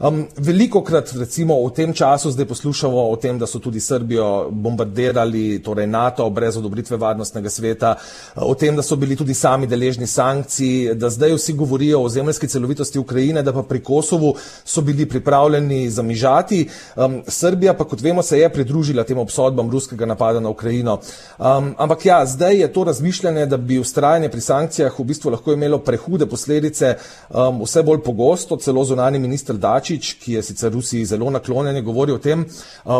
Um, 0.00 0.26
veliko 0.36 0.82
krat 0.84 1.12
recimo 1.12 1.60
v 1.66 1.73
tem 1.74 1.92
času 1.92 2.30
zdaj 2.30 2.46
poslušamo 2.46 3.08
o 3.10 3.16
tem, 3.16 3.38
da 3.38 3.46
so 3.46 3.58
tudi 3.58 3.80
Srbijo 3.80 4.48
bombardirali, 4.50 5.58
torej 5.62 5.86
NATO 5.86 6.30
brez 6.30 6.56
odobritve 6.56 6.96
varnostnega 6.96 7.50
sveta, 7.50 7.94
o 8.36 8.54
tem, 8.54 8.76
da 8.76 8.82
so 8.82 8.96
bili 8.96 9.16
tudi 9.16 9.34
sami 9.34 9.66
deležni 9.66 10.06
sankcij, 10.06 10.94
da 10.94 11.10
zdaj 11.10 11.34
vsi 11.34 11.52
govorijo 11.52 12.02
o 12.02 12.08
zemljski 12.08 12.48
celovitosti 12.48 12.98
Ukrajine, 12.98 13.42
da 13.42 13.52
pa 13.52 13.62
pri 13.62 13.82
Kosovu 13.82 14.34
so 14.64 14.80
bili 14.80 15.06
pripravljeni 15.08 15.90
zamižati. 15.90 16.68
Um, 16.96 17.22
Srbija 17.28 17.74
pa, 17.74 17.84
kot 17.84 18.00
vemo, 18.00 18.22
se 18.22 18.38
je 18.38 18.48
pridružila 18.52 19.04
tem 19.04 19.18
obsodbam 19.18 19.70
ruskega 19.70 20.06
napada 20.06 20.40
na 20.40 20.48
Ukrajino. 20.48 21.00
Um, 21.38 21.74
ampak 21.78 22.06
ja, 22.06 22.26
zdaj 22.26 22.60
je 22.60 22.72
to 22.72 22.84
razmišljanje, 22.84 23.46
da 23.46 23.56
bi 23.56 23.78
ustrajanje 23.78 24.28
pri 24.28 24.40
sankcijah 24.40 24.98
v 24.98 25.04
bistvu 25.04 25.30
lahko 25.30 25.52
imelo 25.52 25.78
prehude 25.78 26.26
posledice, 26.26 26.94
um, 27.30 27.62
vse 27.64 27.82
bolj 27.82 28.02
pogosto, 28.04 28.56
celo 28.56 28.84
zunani 28.84 29.18
minister 29.18 29.56
Dačič, 29.56 30.14
ki 30.22 30.38
je 30.38 30.42
sicer 30.42 30.72
Rusiji 30.72 31.04
zelo 31.04 31.30
naklonjen, 31.30 31.63
je 31.70 31.82
govoril 31.82 32.14
o 32.14 32.18
tem. 32.18 32.44
Uh, 32.84 32.92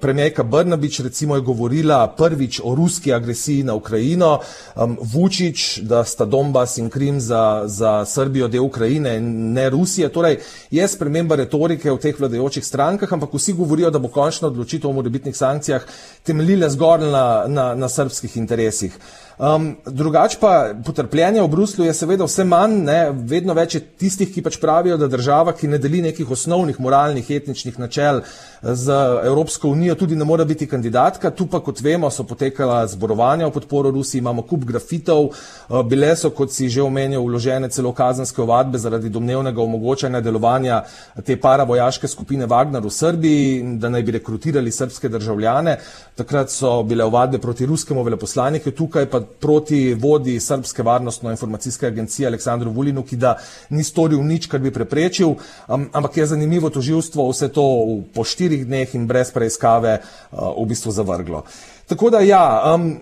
premijerka 0.00 0.42
Brnabič 0.42 1.00
recimo 1.00 1.34
je 1.34 1.40
govorila 1.40 2.14
prvič 2.16 2.60
o 2.64 2.74
ruski 2.74 3.12
agresiji 3.12 3.62
na 3.62 3.74
Ukrajino, 3.74 4.38
um, 4.76 4.98
Vučić, 5.00 5.78
da 5.78 6.04
sta 6.04 6.24
Donbas 6.24 6.78
in 6.78 6.90
Krim 6.90 7.20
za, 7.20 7.62
za 7.66 8.04
Srbijo 8.04 8.48
del 8.48 8.64
Ukrajine 8.64 9.16
in 9.16 9.52
ne 9.52 9.70
Rusije. 9.70 10.08
Torej 10.08 10.38
je 10.70 10.88
sprememba 10.88 11.36
retorike 11.36 11.90
v 11.90 11.98
teh 11.98 12.20
vladajočih 12.20 12.64
strankah, 12.64 13.12
ampak 13.12 13.34
vsi 13.34 13.52
govorijo, 13.52 13.90
da 13.90 13.98
bo 13.98 14.08
končna 14.08 14.48
odločitev 14.48 14.90
o 14.90 14.92
morebitnih 14.92 15.36
sankcijah 15.36 15.82
temeljila 16.22 16.68
zgolj 16.70 17.10
na, 17.10 17.44
na, 17.48 17.74
na 17.74 17.88
srpskih 17.88 18.36
interesih. 18.36 18.98
Um, 19.38 19.72
drugač 19.86 20.36
pa 20.38 20.70
potrpljenje 20.86 21.42
v 21.42 21.48
Bruslju 21.50 21.84
je 21.84 21.94
seveda 21.94 22.22
vse 22.28 22.44
manj, 22.46 22.76
ne, 22.86 22.98
vedno 23.26 23.54
več 23.54 23.74
je 23.74 23.80
tistih, 23.82 24.28
ki 24.30 24.44
pač 24.46 24.60
pravijo, 24.62 24.94
da 24.94 25.08
država, 25.10 25.50
ki 25.58 25.72
ne 25.72 25.80
deli 25.82 26.04
nekih 26.04 26.30
osnovnih 26.30 26.78
moralnih, 26.78 27.30
etničnih 27.34 27.80
načel 27.82 28.20
z 28.62 28.94
Evropsko 29.26 29.72
unijo, 29.74 29.96
tudi 29.98 30.14
ne 30.14 30.24
mora 30.24 30.46
biti 30.46 30.68
kandidatka. 30.70 31.32
Tu 31.34 31.48
pa, 31.50 31.58
kot 31.60 31.82
vemo, 31.82 32.10
so 32.14 32.22
potekala 32.22 32.84
zborovanja 32.86 33.48
v 33.48 33.54
podporo 33.56 33.90
Rusiji, 33.90 34.22
imamo 34.22 34.46
kup 34.46 34.68
grafitov, 34.70 35.26
uh, 35.32 35.82
bile 35.82 36.12
so, 36.16 36.30
kot 36.30 36.54
si 36.54 36.70
že 36.70 36.86
omenil, 36.86 37.26
vložene 37.26 37.72
celo 37.74 37.90
kazenske 37.92 38.42
ovadbe 38.42 38.78
zaradi 38.78 39.10
domnevnega 39.10 39.62
omogočanja 39.62 40.22
delovanja 40.22 40.84
te 41.26 41.34
paravojaške 41.40 42.08
skupine 42.08 42.46
Wagner 42.46 42.86
v 42.86 42.94
Srbiji, 42.94 43.60
da 43.82 43.90
naj 43.90 44.06
bi 44.06 44.16
rekrutirali 44.20 44.70
srpske 44.70 45.10
državljane. 45.10 45.76
Takrat 46.14 46.54
so 46.54 46.78
bile 46.86 47.04
ovadbe 47.04 47.42
proti 47.42 47.66
ruskemu 47.66 48.06
veleposlaniku, 48.06 48.70
tukaj 48.70 49.10
pa 49.10 49.23
proti 49.24 49.94
vodi 49.94 50.40
Srbske 50.40 50.82
varnostno-informacijske 50.82 51.86
agencije 51.86 52.26
Aleksandru 52.26 52.70
Vulinu, 52.70 53.02
ki 53.02 53.16
da 53.16 53.36
ni 53.70 53.84
storil 53.84 54.22
nič, 54.24 54.46
kar 54.46 54.60
bi 54.60 54.72
preprečil, 54.72 55.34
um, 55.68 55.88
ampak 55.92 56.16
je 56.16 56.26
zanimivo 56.26 56.70
toživstvo 56.70 57.28
vse 57.30 57.48
to 57.48 57.66
po 58.14 58.24
štirih 58.24 58.66
dneh 58.66 58.94
in 58.94 59.06
brez 59.06 59.32
preiskave 59.32 59.98
uh, 60.00 60.52
v 60.62 60.66
bistvu 60.68 60.92
zavrglo. 60.92 61.44
Tako 61.86 62.10
da 62.10 62.20
ja, 62.20 62.74
um, 62.74 62.96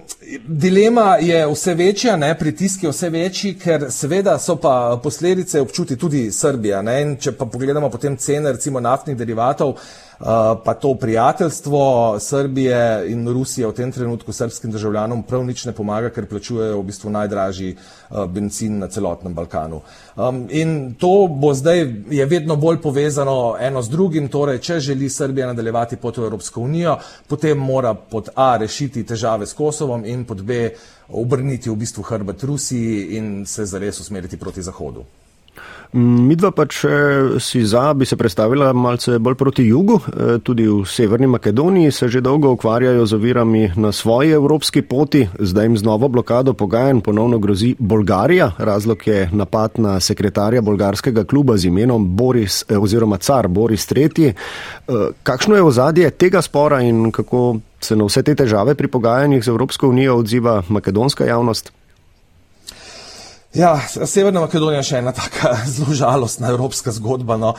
dilema 0.47 1.17
je 1.21 1.47
vse 1.47 1.75
večja, 1.75 2.17
ne, 2.17 2.39
pritisk 2.39 2.83
je 2.83 2.91
vse 2.91 3.11
večji, 3.11 3.55
ker 3.59 3.87
seveda 3.91 4.39
so 4.39 4.57
pa 4.57 5.01
posledice 5.03 5.61
občuti 5.61 5.97
tudi 5.97 6.31
Srbija. 6.33 6.83
Ne, 6.83 7.17
če 7.21 7.33
pa 7.39 7.47
pogledamo 7.47 7.91
potem 7.91 8.17
cene 8.17 8.53
recimo 8.53 8.81
naftnih 8.81 9.17
derivatov, 9.17 9.77
pa 10.65 10.75
to 10.75 10.95
prijateljstvo 10.95 12.17
Srbije 12.21 13.11
in 13.11 13.29
Rusije 13.29 13.67
v 13.67 13.73
tem 13.73 13.93
trenutku 13.93 14.33
srpskim 14.33 14.71
državljanom 14.71 15.23
prav 15.23 15.45
nič 15.45 15.65
ne 15.65 15.73
pomaga, 15.73 16.11
ker 16.11 16.27
plačujejo 16.27 16.79
v 16.79 16.85
bistvu 16.87 17.11
najdražji 17.11 17.75
uh, 17.75 18.27
benzin 18.31 18.79
na 18.79 18.89
celotnem 18.89 19.35
Balkanu. 19.35 19.81
Um, 20.17 20.47
in 20.51 20.95
to 20.95 21.27
bo 21.27 21.55
zdaj, 21.55 21.83
je 22.11 22.27
vedno 22.27 22.57
bolj 22.57 22.79
povezano 22.83 23.57
eno 23.61 23.83
z 23.83 23.91
drugim, 23.91 24.29
torej, 24.29 24.61
če 24.63 24.81
želi 24.81 25.11
Srbija 25.11 25.47
nadaljevati 25.51 25.97
pot 25.97 26.17
v 26.17 26.29
Evropsko 26.29 26.61
unijo, 26.61 26.97
potem 27.27 27.59
mora 27.59 27.95
pod 27.95 28.29
A 28.35 28.57
rešiti 28.57 29.05
težave 29.05 29.47
s 29.47 29.59
Kosovom 29.59 30.05
in 30.05 30.25
pod 30.25 30.43
B 30.43 30.69
obrniti 31.09 31.71
v 31.71 31.77
bistvu 31.77 32.03
hrbet 32.03 32.45
Rusiji 32.45 33.19
in 33.19 33.47
se 33.47 33.67
zares 33.67 34.01
usmeriti 34.01 34.37
proti 34.37 34.63
Zahodu. 34.63 35.05
Midva 35.93 36.49
pa, 36.57 36.65
če 36.65 37.37
si 37.37 37.61
za, 37.69 37.83
bi 37.93 38.07
se 38.09 38.17
predstavila 38.17 38.71
malce 38.73 39.19
bolj 39.21 39.35
proti 39.37 39.67
jugu. 39.67 39.99
E, 40.01 40.39
tudi 40.41 40.65
v 40.65 40.87
Severni 40.89 41.29
Makedoniji 41.29 41.91
se 41.93 42.09
že 42.09 42.23
dolgo 42.25 42.49
ukvarjajo 42.57 43.05
z 43.07 43.13
ovirami 43.13 43.67
na 43.77 43.93
svoji 43.93 44.33
evropski 44.33 44.83
poti. 44.83 45.27
Zdaj 45.39 45.67
jim 45.67 45.77
z 45.77 45.85
novo 45.85 46.09
blokado 46.09 46.55
pogajanj 46.57 47.03
ponovno 47.05 47.39
grozi 47.39 47.75
Bolgarija. 47.79 48.53
Razlog 48.59 49.07
je 49.07 49.29
napad 49.33 49.77
na 49.77 50.01
sekretarja 50.01 50.63
bolgarskega 50.65 51.25
kluba 51.25 51.57
z 51.57 51.69
imenom 51.69 52.09
Boris 52.17 52.65
e, 52.69 52.79
oziroma 52.79 53.21
car 53.21 53.49
Boris 53.49 53.85
III. 53.93 54.33
E, 54.33 54.33
kakšno 55.23 55.61
je 55.61 55.63
ozadje 55.63 56.11
tega 56.11 56.43
spora 56.43 56.81
in 56.81 57.13
kako 57.13 57.59
se 57.81 57.97
na 57.97 58.09
vse 58.09 58.23
te 58.23 58.35
težave 58.35 58.75
pri 58.75 58.89
pogajanjih 58.89 59.45
z 59.45 59.49
Evropsko 59.49 59.93
unijo 59.93 60.17
odziva 60.25 60.63
makedonska 60.69 61.29
javnost? 61.29 61.73
Ja, 63.53 63.75
Severna 63.85 64.41
Makedonija 64.41 64.79
je 64.81 64.87
še 64.89 65.01
ena 65.03 65.13
taka 65.13 65.51
zelo 65.75 65.93
žalostna 65.93 66.49
evropska 66.55 66.93
zgodba. 66.97 67.37
No. 67.37 67.51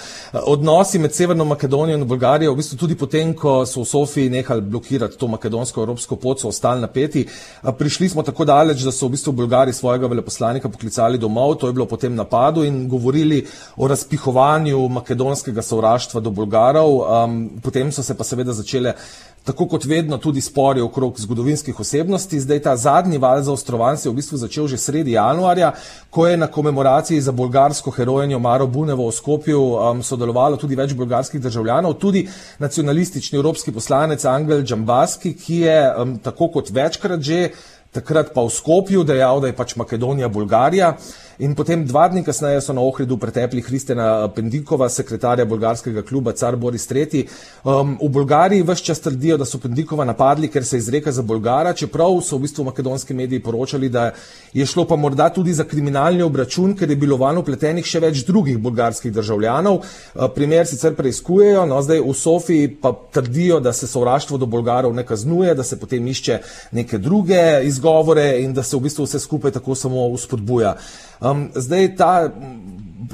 Odnosi 0.49 0.97
med 0.97 1.13
Severno 1.13 1.45
Makedonijo 1.45 1.99
in 1.99 2.05
Bolgarijo, 2.09 2.55
v 2.55 2.57
bistvu 2.57 2.79
tudi 2.81 2.95
potem, 2.97 3.35
ko 3.37 3.59
so 3.69 3.83
v 3.83 3.89
Sofiji 3.91 4.31
nehali 4.33 4.65
blokirati 4.65 5.19
to 5.21 5.29
makedonsko-evropsko 5.29 6.17
pot, 6.17 6.41
so 6.41 6.49
ostali 6.49 6.81
napeti. 6.81 7.27
Prišli 7.61 8.09
smo 8.09 8.25
tako 8.25 8.47
daleč, 8.49 8.81
da 8.81 8.89
so 8.89 9.05
v 9.05 9.13
bistvu 9.13 9.35
Bolgari 9.37 9.73
svojega 9.73 10.09
veleposlanika 10.09 10.71
poklicali 10.73 11.21
domov, 11.21 11.59
to 11.61 11.69
je 11.69 11.77
bilo 11.77 11.85
potem 11.85 12.17
napadu 12.17 12.65
in 12.65 12.87
govorili 12.89 13.43
o 13.77 13.87
razpihovanju 13.87 14.81
makedonskega 14.97 15.61
sovraštva 15.61 16.23
do 16.25 16.33
Bolgarov. 16.33 16.97
Um, 17.03 17.37
potem 17.61 17.93
so 17.93 18.01
se 18.01 18.17
pa 18.17 18.25
seveda 18.25 18.57
začele 18.57 18.95
tako 19.43 19.67
kot 19.67 19.85
vedno 19.85 20.17
tudi 20.17 20.41
spori 20.41 20.81
okrog 20.81 21.19
zgodovinskih 21.19 21.79
osebnosti. 21.79 22.39
Zdaj 22.39 22.61
ta 22.63 22.75
zadnji 22.77 23.17
val 23.17 23.43
zaostrovanj 23.43 23.97
se 23.97 24.07
je 24.07 24.11
v 24.11 24.15
bistvu 24.15 24.37
začel 24.37 24.67
že 24.67 24.77
sredi 24.77 25.11
januarja, 25.11 25.73
ko 26.09 26.27
je 26.27 26.37
na 26.37 26.47
komemoraciji 26.47 27.21
za 27.21 27.31
bolgarsko 27.31 27.91
herojenjo 27.91 28.39
Maro 28.39 28.67
Bunevo 28.67 29.07
v 29.07 29.11
Skopju 29.11 29.61
um, 29.61 30.03
sodelovalo 30.03 30.57
tudi 30.57 30.75
več 30.75 30.93
bolgarskih 30.93 31.41
državljanov, 31.41 31.93
tudi 31.93 32.27
nacionalistični 32.59 33.37
evropski 33.37 33.71
poslanec 33.71 34.25
Angel 34.25 34.61
Džambaski, 34.63 35.33
ki 35.33 35.57
je 35.65 35.77
um, 35.97 36.17
tako 36.17 36.47
kot 36.47 36.69
večkrat 36.69 37.21
že 37.21 37.49
takrat 37.93 38.33
pa 38.33 38.41
v 38.41 38.49
Skopju 38.49 39.03
dejal, 39.05 39.41
da 39.41 39.47
je 39.47 39.55
pač 39.57 39.75
Makedonija 39.77 40.27
Bolgarija. 40.27 40.95
In 41.41 41.55
potem 41.57 41.81
dva 41.81 42.05
dni 42.11 42.21
kasneje 42.21 42.59
so 42.61 42.73
na 42.77 42.81
Ohridu 42.85 43.15
pretepli 43.17 43.61
Hristena 43.65 44.27
Pendikova, 44.29 44.85
sekretarja 44.89 45.47
bolgarskega 45.49 46.03
kluba 46.05 46.35
Car 46.37 46.53
Boris 46.61 46.85
III. 46.85 47.23
Um, 47.65 47.95
v 47.97 48.09
Bolgariji 48.13 48.61
vse 48.61 48.83
čas 48.85 48.99
trdijo, 49.01 49.39
da 49.41 49.45
so 49.45 49.57
Pendikova 49.57 50.05
napadli, 50.05 50.47
ker 50.53 50.61
se 50.65 50.77
izreka 50.77 51.11
za 51.11 51.23
Bolgara, 51.25 51.71
čeprav 51.73 52.19
so 52.21 52.37
v 52.37 52.45
bistvu 52.45 52.67
makedonski 52.67 53.17
mediji 53.17 53.41
poročali, 53.41 53.89
da 53.89 54.11
je 54.53 54.65
šlo 54.65 54.85
pa 54.85 54.95
morda 54.95 55.31
tudi 55.33 55.55
za 55.57 55.65
kriminalni 55.65 56.21
obračun, 56.21 56.75
ker 56.77 56.93
je 56.93 56.99
bilo 57.01 57.17
van 57.17 57.41
upletenih 57.41 57.85
še 57.85 58.03
več 58.03 58.21
drugih 58.27 58.59
bolgarskih 58.61 59.13
državljanov. 59.13 59.79
Uh, 59.81 60.27
primer 60.35 60.69
sicer 60.69 60.93
preizkujejo, 60.93 61.65
no 61.65 61.81
zdaj 61.81 62.03
v 62.05 62.13
Sofiji 62.13 62.67
pa 62.77 62.93
trdijo, 62.93 63.57
da 63.59 63.73
se 63.73 63.89
sovraštvo 63.89 64.37
do 64.37 64.45
Bolgarov 64.45 64.93
ne 64.93 65.01
kaznuje, 65.01 65.57
da 65.57 65.65
se 65.65 65.81
potem 65.81 66.05
išče 66.13 66.37
neke 66.77 67.01
druge 67.01 67.63
izgovore 67.65 68.35
in 68.43 68.53
da 68.53 68.61
se 68.61 68.77
v 68.77 68.85
bistvu 68.85 69.09
vse 69.09 69.23
skupaj 69.25 69.57
tako 69.57 69.73
samo 69.75 70.05
uspodbuja. 70.13 70.75
Um, 71.23 71.49
zdaj 71.55 71.95
ta 71.95 72.31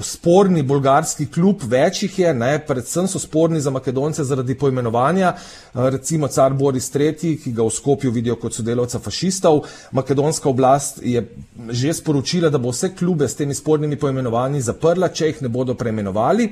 sporni 0.02 0.64
bolgarski 0.64 1.26
klub, 1.26 1.62
večjih 1.68 2.20
je, 2.20 2.34
ne, 2.34 2.60
predvsem 2.68 3.08
so 3.08 3.20
sporni 3.20 3.62
za 3.62 3.70
Makedonce 3.70 4.24
zaradi 4.24 4.56
poimenovanja, 4.58 5.34
recimo 5.74 6.28
car 6.28 6.54
Boris 6.54 6.96
III, 6.96 7.36
ki 7.44 7.52
ga 7.52 7.64
v 7.64 7.70
Skopju 7.70 8.12
vidijo 8.12 8.36
kot 8.36 8.54
sodelavca 8.54 9.00
fašistov. 9.00 9.62
Makedonska 9.92 10.50
oblast 10.50 11.02
je 11.04 11.26
že 11.70 11.94
sporočila, 11.94 12.50
da 12.50 12.58
bo 12.58 12.72
vse 12.72 12.94
klube 12.96 13.28
s 13.28 13.36
temi 13.36 13.56
spornimi 13.56 14.00
poimenovanji 14.00 14.62
zaprla, 14.62 15.10
če 15.14 15.34
jih 15.34 15.42
ne 15.42 15.50
bodo 15.50 15.76
preimenovali. 15.76 16.50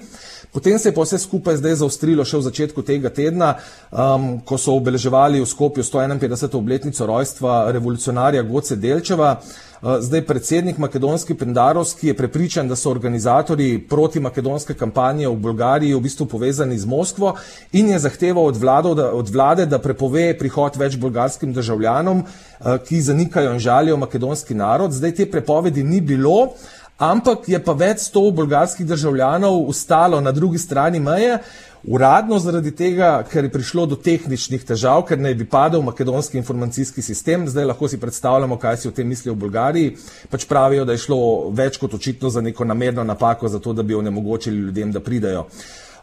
Potem 0.53 0.79
se 0.79 0.89
je 0.89 0.95
pa 0.95 1.01
vse 1.01 1.19
skupaj 1.19 1.57
zdaj 1.59 1.75
zaostrilo 1.83 2.25
še 2.25 2.39
v 2.39 2.47
začetku 2.47 2.81
tega 2.81 3.09
tedna, 3.13 3.53
um, 3.91 4.39
ko 4.41 4.57
so 4.57 4.77
obeleževali 4.79 5.41
v 5.43 5.45
Skopju 5.45 5.83
151. 5.83 6.55
obletnico 6.55 7.05
rojstva 7.05 7.71
revolucionarja 7.71 8.43
Goce 8.47 8.75
Delčeva. 8.75 9.37
zdaj 10.01 10.21
predsednik 10.25 10.77
makedonski 10.77 11.33
Pendarovski 11.37 12.07
je 12.07 12.13
prepričan, 12.17 12.67
da 12.67 12.75
so 12.75 12.89
organizatori 12.89 13.79
protimakedonske 13.89 14.73
kampanje 14.73 15.27
v 15.27 15.35
Bolgariji 15.35 15.93
v 15.93 16.01
bistvu 16.01 16.25
povezani 16.25 16.79
z 16.79 16.85
Moskvo 16.85 17.35
in 17.71 17.89
je 17.89 17.99
zahteval 17.99 18.45
od, 18.45 18.57
vlado, 18.57 18.93
da, 18.95 19.11
od 19.13 19.29
vlade, 19.29 19.65
da 19.65 19.79
prepove 19.79 20.37
prihod 20.39 20.77
več 20.77 20.97
bolgarskim 20.97 21.53
državljanom, 21.53 22.23
ki 22.87 23.01
zanikajo 23.01 23.53
in 23.53 23.59
žalijo 23.59 23.97
makedonski 23.97 24.57
narod. 24.57 24.91
Zdaj 24.91 25.11
te 25.11 25.29
prepovedi 25.31 25.83
ni 25.83 26.01
bilo, 26.01 26.55
ampak 26.97 27.49
je 27.49 27.59
pa 27.63 27.73
več 27.77 28.07
sto 28.09 28.25
bolgarskih 28.31 28.85
državljanov 28.85 29.69
ustalo 29.69 30.21
na 30.21 30.31
drugi 30.31 30.57
strani 30.57 30.99
meje. 30.99 31.37
Uradno 31.87 32.39
zaradi 32.41 32.71
tega, 32.75 33.23
ker 33.31 33.45
je 33.45 33.51
prišlo 33.53 33.85
do 33.85 33.95
tehničnih 33.95 34.63
težav, 34.65 35.05
ker 35.07 35.19
naj 35.21 35.35
bi 35.39 35.45
padel 35.47 35.83
makedonski 35.85 36.39
informacijski 36.41 37.01
sistem, 37.05 37.45
zdaj 37.47 37.69
lahko 37.69 37.87
si 37.87 37.99
predstavljamo, 38.01 38.57
kaj 38.57 38.77
si 38.77 38.89
o 38.89 38.91
tem 38.91 39.07
mislijo 39.07 39.35
v 39.37 39.43
Bolgariji, 39.45 39.93
pač 40.29 40.47
pravijo, 40.49 40.83
da 40.85 40.97
je 40.97 41.05
šlo 41.05 41.19
več 41.55 41.77
kot 41.79 41.93
očitno 41.93 42.33
za 42.33 42.41
neko 42.41 42.65
namerno 42.65 43.05
napako, 43.07 43.47
zato 43.47 43.73
da 43.73 43.83
bi 43.83 43.95
onemogočili 43.95 44.57
ljudem, 44.67 44.91
da 44.91 44.99
pridajo. 44.99 45.45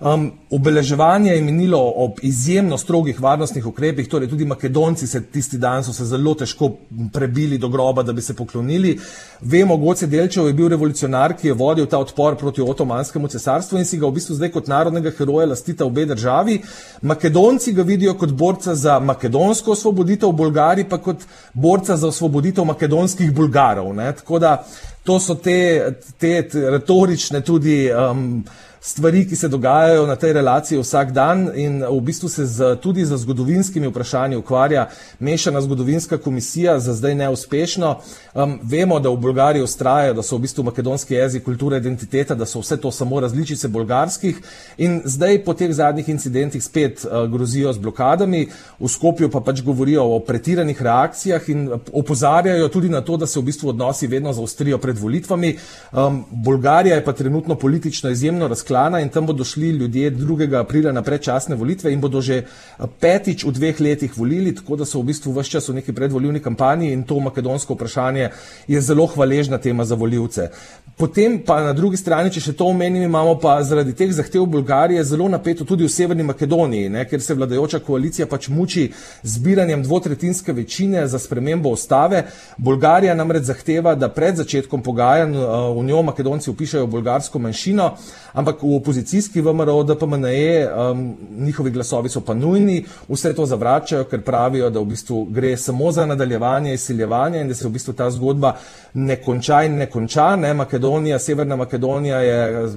Um, 0.01 0.33
obeleževanje 0.51 1.33
je 1.33 1.43
minilo 1.43 1.79
ob 1.97 2.19
izjemno 2.23 2.79
strogih 2.79 3.21
varnostnih 3.21 3.67
ukrepih, 3.67 4.09
torej 4.09 4.29
tudi 4.29 4.45
Makedonci 4.45 5.07
se 5.07 5.23
tisti 5.23 5.59
dan 5.59 5.85
so 5.85 5.93
se 5.93 6.05
zelo 6.05 6.35
težko 6.35 6.71
prebili 7.13 7.59
do 7.59 7.69
groba, 7.69 8.03
da 8.03 8.13
bi 8.13 8.23
se 8.23 8.35
poklonili. 8.35 8.99
Vemo, 9.41 9.77
Goce 9.77 10.07
Delčev 10.07 10.47
je 10.47 10.53
bil 10.53 10.69
revolucionar, 10.69 11.37
ki 11.37 11.49
je 11.49 11.55
vodil 11.55 11.87
ta 11.87 11.99
odpor 11.99 12.37
proti 12.37 12.63
otomanskemu 12.63 13.29
cesarstvu 13.29 13.79
in 13.79 13.85
si 13.85 13.99
ga 13.99 14.11
v 14.11 14.19
bistvu 14.19 14.35
zdaj 14.35 14.51
kot 14.57 14.67
narodnega 14.67 15.13
heroja 15.19 15.47
lastita 15.47 15.87
obe 15.87 16.07
državi. 16.11 16.59
Makedonci 17.03 17.73
ga 17.73 17.83
vidijo 17.83 18.17
kot 18.19 18.33
borca 18.33 18.75
za 18.75 18.99
makedonsko 18.99 19.73
osvoboditev, 19.79 20.33
Bolgari 20.33 20.89
pa 20.91 20.99
kot 20.99 21.23
borca 21.53 21.97
za 21.97 22.09
osvoboditev 22.11 22.65
makedonskih 22.65 23.33
Bulgarov. 23.35 23.95
Ne? 23.95 24.13
Tako 24.13 24.39
da 24.39 24.57
to 25.05 25.21
so 25.21 25.35
te, 25.35 25.95
te 26.19 26.49
retorične 26.53 27.41
tudi. 27.41 27.87
Um, 27.93 28.45
stvari, 28.85 29.29
ki 29.29 29.37
se 29.37 29.49
dogajajo 29.49 30.07
na 30.07 30.17
tej 30.17 30.33
relaciji 30.33 30.79
vsak 30.79 31.13
dan 31.13 31.47
in 31.57 31.81
v 31.81 32.01
bistvu 32.05 32.29
se 32.29 32.45
z, 32.47 32.77
tudi 32.83 33.05
za 33.05 33.17
zgodovinskimi 33.17 33.89
vprašanji 33.89 34.37
ukvarja 34.37 34.89
mešana 35.21 35.61
zgodovinska 35.61 36.19
komisija, 36.19 36.79
za 36.79 36.93
zdaj 36.93 37.15
neuspešno. 37.15 37.95
Um, 38.35 38.59
vemo, 38.63 38.99
da 39.01 39.09
v 39.09 39.17
Bolgariji 39.17 39.65
ustrajajo, 39.65 40.15
da 40.15 40.23
so 40.23 40.37
v 40.37 40.45
bistvu 40.45 40.65
makedonski 40.69 41.15
jezik, 41.15 41.45
kultura, 41.45 41.79
identiteta, 41.81 42.35
da 42.35 42.45
so 42.47 42.61
vse 42.61 42.77
to 42.77 42.91
samo 42.91 43.21
različice 43.21 43.69
bolgarskih 43.69 44.43
in 44.77 45.01
zdaj 45.05 45.41
po 45.45 45.55
teh 45.55 45.73
zadnjih 45.73 46.09
incidentih 46.09 46.65
spet 46.65 47.07
uh, 47.07 47.25
grozijo 47.33 47.73
z 47.73 47.81
blokadami, 47.81 48.43
v 48.81 48.89
Skopju 48.89 49.31
pa 49.31 49.41
pač 49.41 49.63
govorijo 49.65 50.05
o 50.13 50.21
pretiranih 50.21 50.83
reakcijah 50.83 51.49
in 51.49 51.71
opozarjajo 51.93 52.69
tudi 52.69 52.93
na 52.93 53.01
to, 53.01 53.17
da 53.17 53.27
se 53.27 53.41
v 53.41 53.49
bistvu 53.49 53.73
odnosi 53.73 54.07
vedno 54.07 54.33
zaostrijo 54.33 54.79
pred 54.79 54.99
volitvami. 54.99 55.57
Um, 55.93 56.25
Bolgarija 56.31 57.01
je 57.01 57.05
pa 57.05 57.13
trenutno 57.13 57.55
politično 57.55 58.11
izjemno 58.11 58.49
razkladena 58.49 58.74
Klana 58.75 59.01
in 59.01 59.09
tam 59.09 59.27
bodo 59.27 59.45
šli 59.45 59.69
ljudje 59.71 60.11
2. 60.11 60.59
aprila 60.59 60.93
na 60.93 61.03
predčasne 61.03 61.55
volitve 61.57 61.93
in 61.93 62.01
bodo 62.01 62.21
že 62.21 62.37
eh, 62.43 62.87
petič 63.01 63.45
v 63.47 63.53
dveh 63.55 63.81
letih 63.81 64.17
volili, 64.19 64.55
tako 64.55 64.77
da 64.77 64.85
so 64.85 64.99
v 64.99 65.13
bistvu 65.13 65.31
vse 65.33 65.51
čas 65.51 65.69
v 65.69 65.75
neki 65.79 65.93
predvoljivni 65.95 66.41
kampanji 66.43 66.91
in 66.93 67.05
to 67.07 67.21
makedonsko 67.21 67.75
vprašanje 67.75 68.31
je 68.67 68.81
zelo 68.81 69.07
hvaležna 69.07 69.59
tema 69.59 69.85
za 69.85 69.95
voljivce. 69.95 70.49
Potem 70.97 71.39
pa 71.47 71.61
na 71.61 71.73
drugi 71.73 71.97
strani, 71.97 72.31
če 72.31 72.41
še 72.41 72.53
to 72.59 72.67
omenim, 72.71 73.03
imamo 73.03 73.37
pa 73.39 73.57
zaradi 73.63 73.95
teh 73.95 74.11
zahtev 74.15 74.47
Bolgarije 74.47 75.05
zelo 75.05 75.29
napeto 75.29 75.65
tudi 75.65 75.87
v 75.87 75.91
Severni 75.91 76.23
Makedoniji, 76.23 76.89
ne, 76.89 77.05
ker 77.11 77.23
se 77.23 77.35
vladajoča 77.35 77.81
koalicija 77.83 78.27
pač 78.31 78.49
muči 78.49 78.89
zbiranjem 79.23 79.83
dvotretinske 79.83 80.53
večine 80.53 81.07
za 81.11 81.19
spremembo 81.19 81.71
ustave. 81.75 82.25
Bolgarija 82.59 83.15
namreč 83.15 83.47
zahteva, 83.51 83.95
da 83.95 84.09
pred 84.09 84.39
začetkom 84.43 84.83
pogajanj 84.83 85.35
uh, 85.39 85.71
v 85.79 85.87
njo 85.87 86.03
Makedonci 86.11 86.51
upišajo 86.51 86.87
bolgarsko 86.87 87.43
manjšino, 87.43 87.91
ampak 88.35 88.64
v 88.65 88.77
opozicijski 88.77 89.41
VMRO, 89.41 89.83
DPMNE, 89.83 90.69
um, 90.91 91.17
njihovi 91.39 91.71
glasovi 91.71 92.09
so 92.09 92.21
pa 92.21 92.35
nujni, 92.35 92.85
vse 93.09 93.35
to 93.35 93.47
zavračajo, 93.47 94.05
ker 94.09 94.23
pravijo, 94.25 94.71
da 94.71 94.81
v 94.81 94.85
bistvu 94.95 95.25
gre 95.31 95.57
samo 95.57 95.93
za 95.93 96.07
nadaljevanje 96.07 96.75
izsiljevanja 96.75 97.41
in 97.41 97.49
da 97.49 97.55
se 97.55 97.69
v 97.69 97.73
bistvu 97.77 97.93
ta 97.93 98.11
zgodba 98.11 98.55
ne 98.95 99.17
konča 99.23 99.63
in 99.63 99.77
ne 99.77 99.87
konča. 99.91 100.37
Ne? 100.37 100.55
Makedonija, 100.55 101.19
Severna 101.19 101.57
Makedonija 101.57 102.21
je 102.21 102.69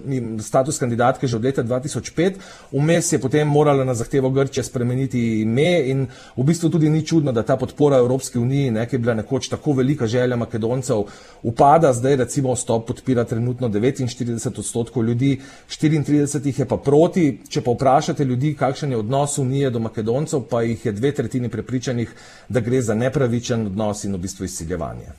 status 0.42 0.80
kandidatke 0.80 1.28
že 1.28 1.38
od 1.38 1.44
leta 1.44 1.64
2005, 1.64 2.34
vmes 2.72 3.12
je 3.14 3.20
potem 3.22 3.48
morala 3.48 3.84
na 3.84 3.94
zahtevo 3.94 4.30
Grče 4.30 4.64
spremeniti 4.64 5.42
ime 5.42 5.90
in 5.90 6.08
v 6.38 6.44
bistvu 6.44 6.70
tudi 6.70 6.90
ni 6.90 7.06
čudno, 7.06 7.32
da 7.32 7.44
ta 7.44 7.58
podpora 7.58 7.98
Evropske 7.98 8.40
unije, 8.40 8.72
ne, 8.72 8.86
ki 8.88 8.96
je 8.96 9.00
bila 9.00 9.14
nekoč 9.14 9.48
tako 9.50 9.74
velika 9.74 10.08
želja 10.08 10.36
Makedoncev, 10.36 11.04
upada, 11.44 11.94
zdaj 11.94 12.16
recimo 12.16 12.56
stop 12.56 12.88
podpira 12.88 13.24
trenutno 13.24 13.70
49 13.70 14.60
odstotkov 14.60 15.04
ljudi, 15.06 15.40
34 15.82 16.46
jih 16.46 16.60
je 16.60 16.66
pa 16.66 16.78
proti. 16.78 17.26
Če 17.50 17.62
pa 17.62 17.72
vprašate 17.72 18.26
ljudi, 18.26 18.56
kakšen 18.58 18.92
je 18.92 18.98
odnos 18.98 19.38
Unije 19.38 19.70
do 19.70 19.80
Makedoncev, 19.80 20.48
pa 20.50 20.62
jih 20.66 20.86
je 20.86 20.92
dve 20.92 21.12
tretjini 21.12 21.50
prepričanih, 21.50 22.14
da 22.50 22.60
gre 22.60 22.82
za 22.82 22.96
nepravičen 22.96 23.66
odnos 23.68 24.04
in 24.04 24.14
v 24.14 24.22
bistvu 24.26 24.46
izsiljevanje. 24.46 25.14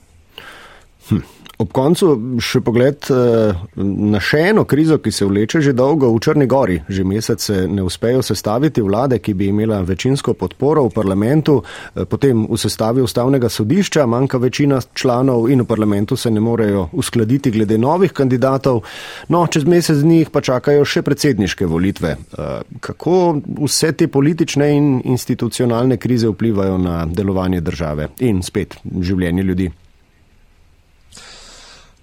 Hm. 1.09 1.23
Ob 1.59 1.73
koncu 1.75 2.39
še 2.39 2.61
pogled 2.63 3.09
eh, 3.11 3.63
na 3.83 4.21
še 4.23 4.45
eno 4.53 4.63
krizo, 4.69 5.01
ki 5.03 5.11
se 5.11 5.27
vleče 5.27 5.59
že 5.65 5.73
dolgo 5.75 6.13
v 6.15 6.21
Črni 6.23 6.47
Gori. 6.47 6.77
Že 6.87 7.03
mesece 7.03 7.57
ne 7.67 7.83
uspejo 7.83 8.23
sestaviti 8.23 8.85
vlade, 8.85 9.19
ki 9.19 9.35
bi 9.35 9.49
imela 9.51 9.81
večinsko 9.83 10.37
podporo 10.39 10.85
v 10.87 10.93
parlamentu, 10.95 11.57
eh, 11.59 12.07
potem 12.07 12.45
v 12.47 12.59
sestavi 12.63 13.03
ustavnega 13.03 13.51
sodišča 13.51 14.07
manjka 14.07 14.39
večina 14.39 14.79
članov 14.95 15.49
in 15.51 15.65
v 15.65 15.67
parlamentu 15.67 16.17
se 16.17 16.31
ne 16.31 16.39
morejo 16.41 16.89
uskladiti 16.93 17.51
glede 17.51 17.79
novih 17.79 18.15
kandidatov. 18.15 18.85
No, 19.29 19.43
čez 19.51 19.67
mesec 19.67 19.99
dni 19.99 20.21
jih 20.23 20.31
pa 20.31 20.41
čakajo 20.41 20.87
še 20.87 21.03
predsedniške 21.03 21.67
volitve. 21.67 22.15
Eh, 22.15 22.79
kako 22.79 23.19
vse 23.65 23.93
te 23.99 24.07
politične 24.07 24.71
in 24.77 25.03
institucionalne 25.03 25.99
krize 25.99 26.31
vplivajo 26.31 26.79
na 26.79 27.03
delovanje 27.03 27.61
države 27.67 28.13
in 28.23 28.47
spet 28.47 28.79
življenje 28.87 29.43
ljudi? 29.43 29.71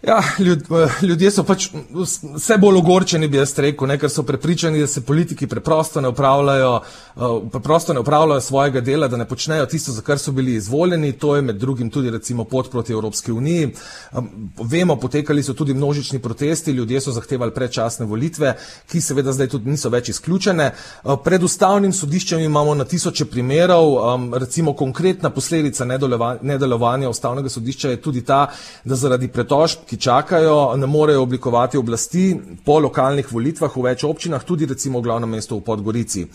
Ja, 0.07 0.23
ljud, 0.39 0.63
ljudje 1.01 1.31
so 1.31 1.43
pač 1.43 1.65
vse 2.35 2.57
bolj 2.61 2.77
ogorčeni, 2.77 3.27
bi 3.27 3.39
jaz 3.39 3.55
rekel, 3.57 3.87
ne, 3.89 3.95
ker 3.97 4.09
so 4.13 4.21
prepričani, 4.23 4.83
da 4.83 4.87
se 4.87 5.01
politiki 5.01 5.47
preprosto 5.49 6.01
ne, 6.01 6.11
upravljajo, 6.13 6.73
uh, 7.15 7.23
preprosto 7.51 7.93
ne 7.93 8.03
upravljajo 8.03 8.41
svojega 8.41 8.81
dela, 8.85 9.07
da 9.07 9.17
ne 9.17 9.25
počnejo 9.25 9.65
tisto, 9.65 9.91
za 9.91 10.01
kar 10.05 10.19
so 10.21 10.31
bili 10.31 10.53
izvoljeni. 10.55 11.11
To 11.11 11.35
je 11.35 11.41
med 11.41 11.57
drugim 11.57 11.89
tudi 11.89 12.11
recimo 12.11 12.43
pot 12.43 12.69
proti 12.71 12.93
Evropski 12.93 13.31
uniji. 13.31 13.71
Um, 14.11 14.51
vemo, 14.61 14.95
potekali 14.95 15.43
so 15.43 15.53
tudi 15.53 15.73
množični 15.73 16.19
protesti, 16.19 16.71
ljudje 16.71 17.01
so 17.01 17.11
zahtevali 17.11 17.53
predčasne 17.53 18.05
volitve, 18.05 18.53
ki 18.91 19.01
seveda 19.01 19.33
zdaj 19.33 19.49
tudi 19.55 19.73
niso 19.73 19.89
več 19.89 20.09
izključene. 20.13 20.69
Uh, 21.03 21.15
pred 21.23 21.43
ustavnim 21.43 21.93
sodiščem 21.93 22.45
imamo 22.45 22.75
na 22.75 22.85
tisoče 22.85 23.25
primerov, 23.25 23.95
um, 23.95 24.29
recimo 24.33 24.73
konkretna 24.73 25.29
posledica 25.29 25.85
nedelovanja 26.41 27.09
ustavnega 27.09 27.49
sodišča 27.49 27.89
je 27.89 28.01
tudi 28.01 28.21
ta, 28.21 28.45
da 28.83 28.95
zaradi 28.95 29.27
pretožb, 29.27 29.87
ki 29.89 29.94
čakajo, 29.97 30.75
ne 30.77 30.88
morejo 30.88 31.21
oblikovati 31.21 31.77
oblasti 31.77 32.36
po 32.65 32.79
lokalnih 32.79 33.31
volitvah 33.31 33.75
v 33.75 33.84
več 33.89 34.03
občinah, 34.03 34.43
tudi 34.43 34.65
recimo 34.65 34.99
v 34.99 35.08
glavnem 35.08 35.29
mestu 35.29 35.58
v 35.58 35.65
Podgorici. 35.65 36.25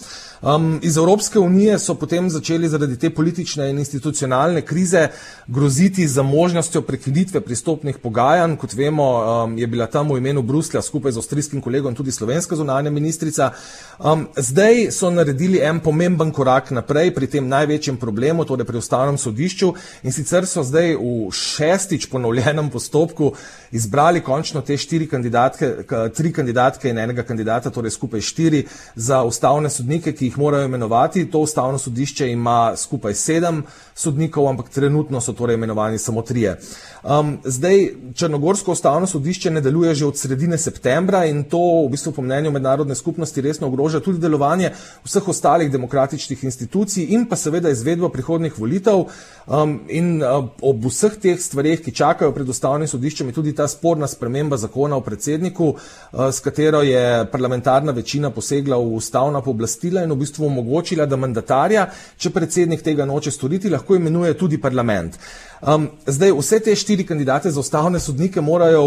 Um, 0.43 0.79
iz 0.83 0.97
Evropske 0.97 1.39
unije 1.39 1.79
so 1.79 1.95
potem 1.95 2.31
začeli 2.31 2.69
zaradi 2.69 2.97
te 2.99 3.11
politične 3.11 3.69
in 3.71 3.79
institucionalne 3.79 4.63
krize 4.63 5.09
groziti 5.47 6.07
za 6.09 6.23
možnostjo 6.23 6.83
prekinitve 6.83 7.41
pristopnih 7.41 7.99
pogajanj. 7.99 8.57
Kot 8.57 8.75
vemo, 8.75 9.09
um, 9.21 9.59
je 9.59 9.67
bila 9.67 9.87
tam 9.87 10.09
v 10.09 10.17
imenu 10.19 10.43
Bruslja 10.43 10.83
skupaj 10.83 11.13
z 11.13 11.21
avstrijskim 11.21 11.61
kolegom 11.61 11.95
tudi 11.95 12.13
slovenska 12.13 12.57
zunanja 12.57 12.91
ministrica. 12.91 13.51
Um, 13.99 14.29
zdaj 14.37 14.91
so 14.91 15.11
naredili 15.11 15.61
en 15.61 15.81
pomemben 15.81 16.33
korak 16.33 16.71
naprej 16.71 17.15
pri 17.15 17.27
tem 17.27 17.49
največjem 17.49 17.97
problemu, 17.97 18.45
torej 18.45 18.67
pri 18.67 18.79
ustavnem 18.79 19.19
sodišču 19.19 19.75
in 20.03 20.13
sicer 20.13 20.47
so 20.47 20.65
zdaj 20.65 20.97
v 20.97 21.29
šestič 21.31 22.09
ponovljenem 22.11 22.71
postopku 22.71 23.35
izbrali 23.73 24.21
končno 24.21 24.61
te 24.61 24.77
štiri 24.77 25.07
kandidatke, 25.09 25.71
tri 26.17 26.33
kandidatke 26.33 26.91
in 26.91 26.99
enega 26.99 27.23
kandidata, 27.23 27.71
torej 27.71 27.91
skupaj 27.91 28.21
štiri 28.21 28.65
za 28.95 29.23
ustavne 29.23 29.71
sodnike, 29.71 30.13
ki 30.13 30.31
jih 30.31 30.39
morajo 30.39 30.65
imenovati. 30.65 31.27
To 31.31 31.39
ustavno 31.47 31.79
sodišče 31.79 32.31
ima 32.31 32.77
skupaj 32.77 33.15
sedem 33.15 33.63
sodnikov, 33.95 34.49
ampak 34.49 34.69
trenutno 34.69 35.21
so 35.21 35.33
torej 35.33 35.55
imenovani 35.55 35.99
samo 35.99 36.23
trije. 36.23 36.57
Um, 37.03 37.39
zdaj, 37.45 37.89
Črnogorsko 38.15 38.73
ustavno 38.73 39.07
sodišče 39.07 39.51
ne 39.51 39.61
deluje 39.61 39.95
že 39.95 40.07
od 40.07 40.19
sredine 40.19 40.59
septembra 40.59 41.25
in 41.25 41.45
to 41.45 41.61
v 41.87 41.91
bistvu 41.91 42.13
po 42.13 42.23
mnenju 42.23 42.51
mednarodne 42.51 42.95
skupnosti 42.95 43.41
resno 43.41 43.67
ogroža 43.67 44.01
tudi 44.01 44.19
delovanje 44.19 44.71
vseh 45.05 45.29
ostalih 45.29 45.71
demokratičnih 45.71 46.45
institucij 46.45 47.07
in 47.15 47.27
pa 47.29 47.37
seveda 47.37 47.71
izvedbo 47.71 48.09
prihodnih 48.09 48.59
volitev. 48.59 49.05
Um, 49.47 49.81
in 49.89 50.23
uh, 50.23 50.45
ob 50.63 50.85
vseh 50.85 51.17
teh 51.21 51.41
stvarih, 51.41 51.81
ki 51.83 51.95
čakajo 51.97 52.33
pred 52.33 52.49
ustavnim 52.49 52.89
sodiščem, 52.89 53.29
je 53.29 53.35
tudi 53.35 53.40
ta 53.57 53.69
sporna 53.69 54.07
sprememba 54.07 54.57
zakona 54.57 54.97
o 54.97 55.01
predsedniku, 55.01 55.69
uh, 55.75 56.29
s 56.31 56.41
katero 56.41 56.83
je 56.83 57.27
parlamentarna 57.33 57.93
večina 57.93 58.31
posegla 58.31 58.77
v 58.77 58.97
ustavna 59.01 59.41
pooblastila 59.41 60.05
in 60.05 60.13
v 60.13 60.21
bistvu 60.23 60.47
omogočila, 60.47 61.07
da 61.07 61.17
mandatarja, 61.17 61.87
če 62.17 62.31
predsednik 62.31 62.83
tega 62.83 63.05
noče 63.09 63.31
storiti, 63.31 63.71
lahko 63.71 63.97
imenuje 63.97 64.37
tudi 64.39 64.61
parlament. 64.61 65.19
Um, 65.61 65.91
zdaj, 66.07 66.33
vse 66.33 66.59
te 66.65 66.75
štiri 66.77 67.05
kandidate 67.05 67.51
za 67.51 67.61
ustavne 67.61 68.01
sodnike 68.01 68.41
morajo 68.41 68.83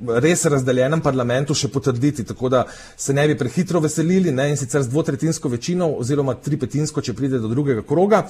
v 0.00 0.20
res 0.24 0.46
razdeljenem 0.48 1.02
parlamentu 1.04 1.52
še 1.54 1.68
potrditi, 1.68 2.24
tako 2.24 2.48
da 2.48 2.62
se 2.96 3.12
ne 3.12 3.26
bi 3.28 3.36
prehitro 3.36 3.82
veselili 3.84 4.32
ne, 4.32 4.48
in 4.54 4.56
sicer 4.56 4.82
z 4.82 4.88
dvotretinsko 4.88 5.52
večino 5.52 5.90
oziroma 6.00 6.34
tripetinsko, 6.40 7.04
če 7.04 7.12
pride 7.12 7.42
do 7.42 7.50
drugega 7.52 7.84
kroga. 7.84 8.22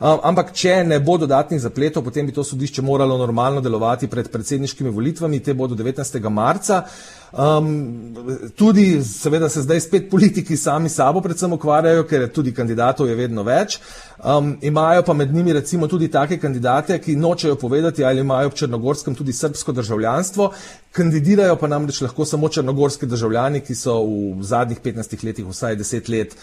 Um, 0.00 0.22
ampak, 0.32 0.54
če 0.56 0.78
ne 0.88 0.96
bo 1.04 1.18
dodatnih 1.20 1.60
zapletov, 1.60 2.06
potem 2.08 2.26
bi 2.26 2.32
to 2.32 2.44
sodišče 2.44 2.82
moralo 2.88 3.20
normalno 3.20 3.60
delovati 3.60 4.08
pred 4.08 4.32
predsedniškimi 4.32 4.88
volitvami, 4.88 5.44
te 5.44 5.52
bodo 5.52 5.76
19. 5.76 6.22
marca. 6.32 6.86
Um, 7.32 8.14
tudi, 8.56 9.04
seveda, 9.04 9.48
se 9.48 9.62
zdaj 9.62 9.80
spet 9.80 10.10
politiki 10.10 10.56
sami 10.56 10.88
sabo 10.88 11.20
predvsem 11.24 11.52
ukvarjajo, 11.52 12.04
ker 12.04 12.26
tudi 12.28 12.52
kandidatov 12.52 13.08
je 13.08 13.14
vedno 13.16 13.42
več. 13.42 13.78
Um, 14.20 14.58
imajo 14.60 15.02
pa 15.02 15.14
med 15.16 15.32
njimi 15.34 15.52
recimo 15.52 15.88
tudi 15.88 16.10
take 16.12 16.36
kandidate, 16.38 16.98
ki 17.00 17.16
nočejo 17.16 17.56
povedati, 17.56 18.04
ali 18.04 18.20
imajo 18.20 18.50
v 18.52 18.58
Črnogorskem 18.60 19.14
tudi 19.14 19.32
srbsko 19.32 19.72
državljanstvo. 19.72 20.50
Kandidirajo 20.92 21.56
pa 21.56 21.68
namreč 21.72 22.02
lahko 22.04 22.24
samo 22.28 22.48
črnogorski 22.52 23.06
državljani, 23.08 23.62
ki 23.64 23.74
so 23.74 23.94
v 24.04 24.44
zadnjih 24.44 24.80
15 24.84 25.24
letih, 25.24 25.46
vsaj 25.48 25.76
10 25.80 26.10
let, 26.12 26.34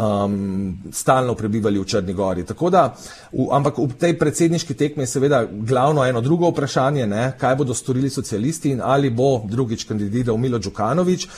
um, 0.00 0.78
stalno 0.92 1.34
prebivali 1.34 1.78
v 1.78 1.84
Črni 1.84 2.14
Gori. 2.16 2.46
Da, 2.48 2.86
v, 3.32 3.50
ampak 3.52 3.78
v 3.78 3.98
tej 4.00 4.16
predsedniški 4.18 4.74
tekmi 4.74 5.04
je 5.04 5.12
seveda 5.12 5.42
glavno 5.44 6.06
eno 6.08 6.24
drugo 6.24 6.48
vprašanje, 6.48 7.06
ne, 7.06 7.32
kaj 7.38 7.56
bodo 7.60 7.76
storili 7.76 8.10
socialisti 8.10 8.72
in 8.72 8.80
ali 8.80 9.10
bo 9.10 9.42
drugič 9.44 9.84
kandidiral 9.84 10.40
Milo 10.40 10.58
Đukanovič. 10.58 11.28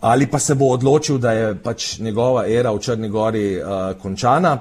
Ali 0.00 0.30
pa 0.30 0.38
se 0.38 0.54
bo 0.54 0.70
odločil, 0.72 1.18
da 1.18 1.32
je 1.32 1.54
pač 1.60 1.98
njegova 1.98 2.46
era 2.48 2.70
v 2.72 2.78
Črni 2.80 3.08
Gori 3.08 3.48
uh, 3.58 3.92
končana. 3.98 4.60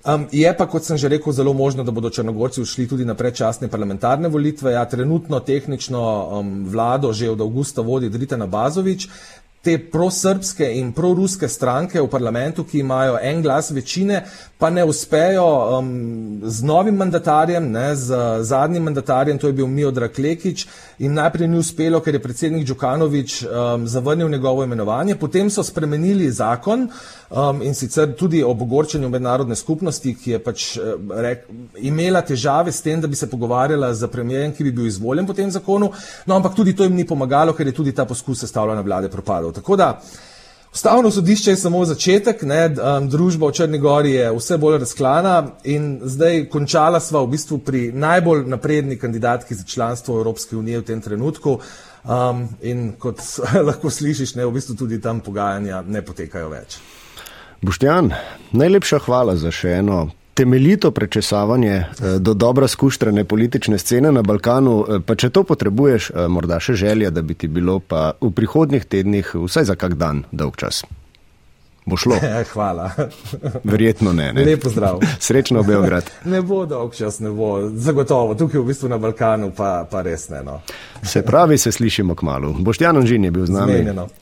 Um, 0.00 0.24
je 0.32 0.48
pa, 0.56 0.64
kot 0.64 0.80
sem 0.80 0.96
že 0.96 1.10
rekel, 1.12 1.32
zelo 1.36 1.52
možno, 1.52 1.84
da 1.84 1.92
bodo 1.92 2.08
Črnogorci 2.08 2.62
ušli 2.64 2.86
tudi 2.88 3.04
na 3.04 3.12
predčasne 3.14 3.68
parlamentarne 3.68 4.28
volitve. 4.32 4.72
Ja, 4.72 4.86
trenutno 4.88 5.40
tehnično 5.44 6.00
um, 6.00 6.64
vlado 6.64 7.12
že 7.12 7.28
od 7.30 7.40
avgusta 7.40 7.84
vodi 7.84 8.08
Dritana 8.08 8.46
Bazovič, 8.46 9.08
te 9.62 9.76
prosrbske 9.92 10.64
in 10.78 10.92
proruske 10.96 11.48
stranke 11.48 12.00
v 12.00 12.08
parlamentu, 12.08 12.64
ki 12.64 12.80
imajo 12.80 13.18
en 13.20 13.42
glas 13.44 13.68
večine, 13.76 14.22
pa 14.58 14.70
ne 14.70 14.84
uspejo 14.84 15.44
um, 15.78 15.90
z 16.44 16.64
novim 16.64 16.96
mandatarjem, 16.96 17.66
ne, 17.72 17.94
z 17.96 18.16
zadnjim 18.48 18.88
mandatarjem, 18.88 19.38
to 19.38 19.48
je 19.48 19.56
bil 19.56 19.68
Miodrak 19.68 20.18
Lekič, 20.18 20.66
in 21.04 21.16
najprej 21.16 21.48
ni 21.48 21.60
uspelo, 21.60 22.00
ker 22.00 22.16
je 22.16 22.22
predsednik 22.24 22.66
Đukanovič 22.68 23.42
um, 23.44 23.86
zavrnil 23.88 24.28
njegovo 24.28 24.64
imenovanje, 24.64 25.18
potem 25.20 25.50
so 25.52 25.64
spremenili 25.64 26.30
zakon 26.32 26.88
um, 27.28 27.60
in 27.62 27.76
sicer 27.76 28.14
tudi 28.16 28.42
o 28.44 28.52
ogorčenju 28.52 29.08
mednarodne 29.12 29.56
skupnosti, 29.56 30.14
ki 30.16 30.36
je 30.36 30.42
pač 30.44 30.66
uh, 30.80 30.96
rek, 31.20 31.44
imela 31.84 32.24
težave 32.24 32.72
s 32.72 32.80
tem, 32.84 33.00
da 33.00 33.08
bi 33.08 33.16
se 33.16 33.28
pogovarjala 33.28 33.92
z 33.94 34.08
premijem, 34.12 34.56
ki 34.56 34.64
bi 34.68 34.72
bil 34.72 34.88
izvoljen 34.88 35.28
po 35.28 35.36
tem 35.36 35.52
zakonu, 35.52 35.92
no 36.26 36.40
ampak 36.40 36.56
tudi 36.56 36.76
to 36.76 36.88
jim 36.88 36.96
ni 36.96 37.04
pomagalo, 37.04 37.52
ker 37.56 37.68
je 37.68 37.76
tudi 37.76 37.96
ta 37.96 38.08
poskus 38.08 38.40
sestavljanja 38.44 38.88
vlade 38.88 39.12
propadel 39.12 39.49
narodov. 39.50 39.62
Tako 39.62 39.76
da 39.76 40.00
ustavno 40.72 41.10
sodišče 41.10 41.50
je 41.50 41.56
samo 41.56 41.84
začetek, 41.84 42.42
ne, 42.42 42.68
um, 42.68 43.08
družba 43.08 43.48
v 43.48 43.52
Črni 43.52 43.78
Gori 43.78 44.12
je 44.12 44.30
vse 44.36 44.58
bolj 44.58 44.78
razklana 44.78 45.56
in 45.64 46.00
zdaj 46.02 46.48
končala 46.48 47.00
sva 47.00 47.22
v 47.22 47.30
bistvu 47.30 47.58
pri 47.58 47.92
najbolj 47.92 48.46
napredni 48.46 48.98
kandidatki 48.98 49.54
za 49.54 49.64
članstvo 49.64 50.18
Evropske 50.18 50.56
unije 50.56 50.78
v 50.78 50.84
tem 50.84 51.00
trenutku. 51.00 51.60
Um, 52.04 52.48
in 52.62 52.92
kot 52.98 53.20
lahko 53.68 53.90
slišiš, 53.90 54.34
ne, 54.34 54.46
v 54.46 54.52
bistvu 54.52 54.76
tudi 54.76 55.00
tam 55.00 55.20
pogajanja 55.20 55.82
ne 55.86 56.02
potekajo 56.02 56.48
več. 56.48 56.78
Boštjan, 57.62 58.14
najlepša 58.52 58.98
hvala 59.04 59.36
za 59.36 59.50
še 59.52 59.82
eno 59.82 60.08
temeljito 60.40 60.90
prečesavanje 60.90 61.72
eh, 61.72 62.18
do 62.18 62.34
dobro 62.34 62.68
skuštrene 62.68 63.24
politične 63.24 63.78
scene 63.78 64.12
na 64.12 64.22
Balkanu, 64.22 64.84
eh, 64.88 65.00
pa 65.06 65.14
če 65.14 65.28
to 65.30 65.42
potrebuješ, 65.44 66.10
eh, 66.10 66.28
morda 66.28 66.56
še 66.60 66.72
želja, 66.80 67.10
da 67.10 67.22
bi 67.22 67.34
ti 67.34 67.48
bilo 67.48 67.76
pa 67.80 68.12
v 68.20 68.30
prihodnih 68.32 68.84
tednih 68.84 69.34
vsaj 69.34 69.68
za 69.68 69.76
kak 69.76 69.98
dan 70.00 70.24
dolg 70.32 70.56
čas. 70.56 70.84
Bo 71.84 71.96
šlo? 71.96 72.16
Hvala. 72.52 72.88
Verjetno 73.64 74.12
ne. 74.12 74.32
ne. 74.32 74.44
Lepo 74.44 74.72
zdrav. 74.72 75.04
Srečno, 75.26 75.62
Beograd. 75.62 76.08
ne 76.24 76.40
bo 76.42 76.64
dolg 76.66 76.96
čas, 76.96 77.20
ne 77.20 77.30
bo. 77.36 77.68
Zagotovo, 77.76 78.34
tukaj 78.34 78.60
v 78.60 78.72
bistvu 78.72 78.88
na 78.88 78.98
Balkanu 78.98 79.52
pa, 79.56 79.84
pa 79.90 80.02
res 80.02 80.28
ne. 80.32 80.40
No. 80.46 80.60
se 81.02 81.22
pravi, 81.22 81.58
se 81.58 81.72
slišimo 81.72 82.14
k 82.14 82.24
malu. 82.24 82.54
Boštjan 82.58 82.96
Anžin 82.96 83.28
je 83.28 83.30
bil 83.30 83.46
z 83.46 83.58
nami. 83.60 83.76
Zmenjeno. 83.76 84.08